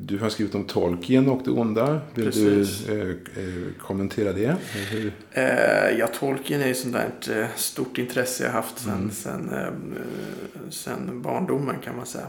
du 0.00 0.18
har 0.18 0.28
skrivit 0.28 0.54
om 0.54 0.64
Tolkien 0.64 1.28
och 1.28 1.42
det 1.44 1.50
onda. 1.50 2.00
Vill 2.14 2.24
Precis. 2.24 2.86
du 2.86 3.18
kommentera 3.78 4.32
det? 4.32 4.56
Hur? 4.90 5.12
Ja, 5.98 6.06
Tolkien 6.06 6.60
är 6.60 6.66
ju 6.66 6.74
sånt 6.74 6.96
där 7.22 7.48
stort 7.56 7.98
intresse 7.98 8.44
jag 8.44 8.50
haft 8.50 8.78
sedan, 8.78 8.94
mm. 8.94 9.10
sen, 9.10 9.50
sen 10.70 11.22
barndomen 11.22 11.76
kan 11.84 11.96
man 11.96 12.06
säga. 12.06 12.26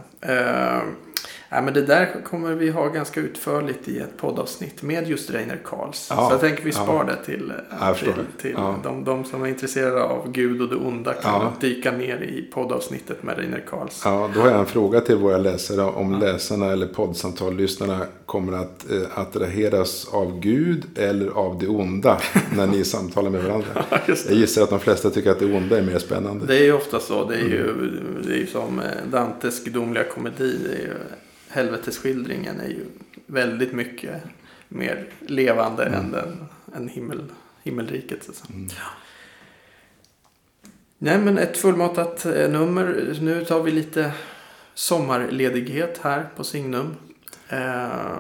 Ja, 1.51 1.62
men 1.62 1.73
det 1.73 1.81
där 1.81 2.23
kommer 2.23 2.55
vi 2.55 2.69
ha 2.69 2.88
ganska 2.88 3.19
utförligt 3.19 3.88
i 3.88 3.99
ett 3.99 4.17
poddavsnitt 4.17 4.81
med 4.81 5.07
just 5.07 5.29
Reiner 5.29 5.59
Karls. 5.65 6.07
Ja, 6.09 6.27
så 6.27 6.33
jag 6.33 6.41
tänker 6.41 6.63
vi 6.63 6.71
spar 6.71 7.05
ja. 7.07 7.13
det 7.13 7.25
till, 7.25 7.53
till, 7.99 8.13
till 8.41 8.53
ja. 8.57 8.75
de, 8.83 9.03
de, 9.03 9.25
som 9.25 9.43
är 9.43 9.47
intresserade 9.47 10.03
av 10.03 10.31
Gud 10.31 10.62
och 10.62 10.69
det 10.69 10.75
onda 10.75 11.13
kan 11.13 11.51
dyka 11.59 11.91
ner 11.91 12.21
i 12.21 12.49
poddavsnittet 12.53 13.23
med 13.23 13.38
Reiner 13.38 13.63
Karls. 13.69 14.01
Ja, 14.05 14.29
då 14.33 14.39
har 14.39 14.47
jag 14.47 14.59
en 14.59 14.65
fråga 14.65 15.01
till 15.01 15.15
våra 15.15 15.38
läsare. 15.38 15.81
Om 15.81 16.19
läsarna 16.19 16.71
eller 16.71 16.88
poddsamtallyssnarna 16.88 17.99
kommer 18.25 18.53
att 18.53 18.91
eh, 18.91 19.19
attraheras 19.19 20.07
av 20.12 20.39
Gud 20.39 20.85
eller 20.95 21.29
av 21.29 21.59
det 21.59 21.67
onda 21.67 22.21
när 22.55 22.67
ni 22.67 22.83
samtalar 22.83 23.29
med 23.29 23.43
varandra. 23.43 23.85
jag 24.07 24.38
gissar 24.38 24.63
att 24.63 24.69
de 24.69 24.79
flesta 24.79 25.09
tycker 25.09 25.31
att 25.31 25.39
det 25.39 25.45
onda 25.45 25.77
är 25.77 25.81
mer 25.81 25.99
spännande. 25.99 26.45
Det 26.45 26.57
är 26.57 26.63
ju 26.63 26.73
ofta 26.73 26.99
så. 26.99 27.25
Det 27.25 27.35
är 27.35 27.47
ju, 27.47 27.69
mm. 27.69 28.23
det 28.27 28.33
är 28.33 28.38
ju 28.38 28.47
som 28.47 28.79
eh, 28.79 28.85
Dantes 29.12 29.63
gudomliga 29.63 30.03
komedi. 30.03 30.57
Helvetesskildringen 31.49 32.59
är 32.59 32.67
ju 32.67 32.85
väldigt 33.25 33.73
mycket 33.73 34.23
mer 34.67 35.07
levande 35.19 35.85
mm. 35.85 35.99
än, 35.99 36.12
den, 36.12 36.45
än 36.75 36.88
himmel, 36.88 37.23
himmelriket. 37.63 38.23
Så. 38.23 38.53
Mm. 38.53 38.69
Nej 40.97 41.17
men 41.17 41.38
ett 41.38 41.57
fullmatat 41.57 42.25
eh, 42.25 42.49
nummer. 42.49 43.17
Nu 43.21 43.45
tar 43.45 43.63
vi 43.63 43.71
lite 43.71 44.12
sommarledighet 44.73 45.97
här 45.97 46.29
på 46.35 46.43
Signum. 46.43 46.95
Eh, 47.49 48.17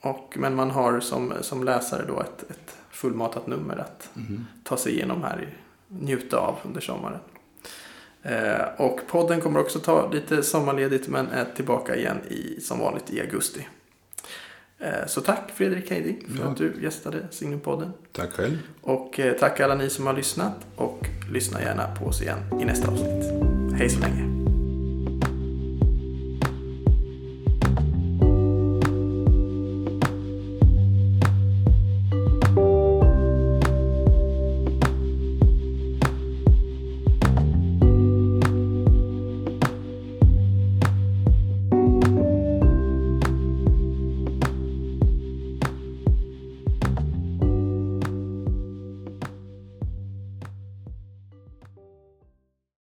och, 0.00 0.34
men 0.38 0.54
man 0.54 0.70
har 0.70 1.00
som, 1.00 1.32
som 1.40 1.64
läsare 1.64 2.04
då 2.06 2.20
ett, 2.20 2.50
ett 2.50 2.76
fullmatat 2.90 3.46
nummer 3.46 3.76
att 3.76 4.10
mm. 4.16 4.46
ta 4.64 4.76
sig 4.76 4.92
igenom 4.92 5.22
här. 5.22 5.48
Njuta 5.88 6.38
av 6.38 6.56
under 6.62 6.80
sommaren. 6.80 7.20
Eh, 8.22 8.62
och 8.76 9.00
podden 9.06 9.40
kommer 9.40 9.60
också 9.60 9.78
ta 9.78 10.10
lite 10.10 10.42
sommarledigt 10.42 11.08
men 11.08 11.28
är 11.28 11.44
tillbaka 11.56 11.96
igen 11.96 12.18
i, 12.28 12.60
som 12.60 12.78
vanligt 12.78 13.10
i 13.10 13.20
augusti. 13.20 13.66
Eh, 14.78 15.06
så 15.06 15.20
tack 15.20 15.50
Fredrik 15.54 15.90
Heiding 15.90 16.24
för 16.36 16.44
ja. 16.44 16.50
att 16.50 16.56
du 16.56 16.74
gästade 16.82 17.26
Signumpodden. 17.30 17.92
Tack 18.12 18.32
själv. 18.32 18.58
Och 18.80 19.20
eh, 19.20 19.32
tack 19.32 19.60
alla 19.60 19.74
ni 19.74 19.90
som 19.90 20.06
har 20.06 20.14
lyssnat 20.14 20.54
och 20.76 21.06
lyssna 21.32 21.62
gärna 21.62 21.94
på 21.94 22.04
oss 22.04 22.22
igen 22.22 22.38
i 22.60 22.64
nästa 22.64 22.88
avsnitt. 22.88 23.24
Hej 23.78 23.90
så 23.90 24.00
länge. 24.00 24.39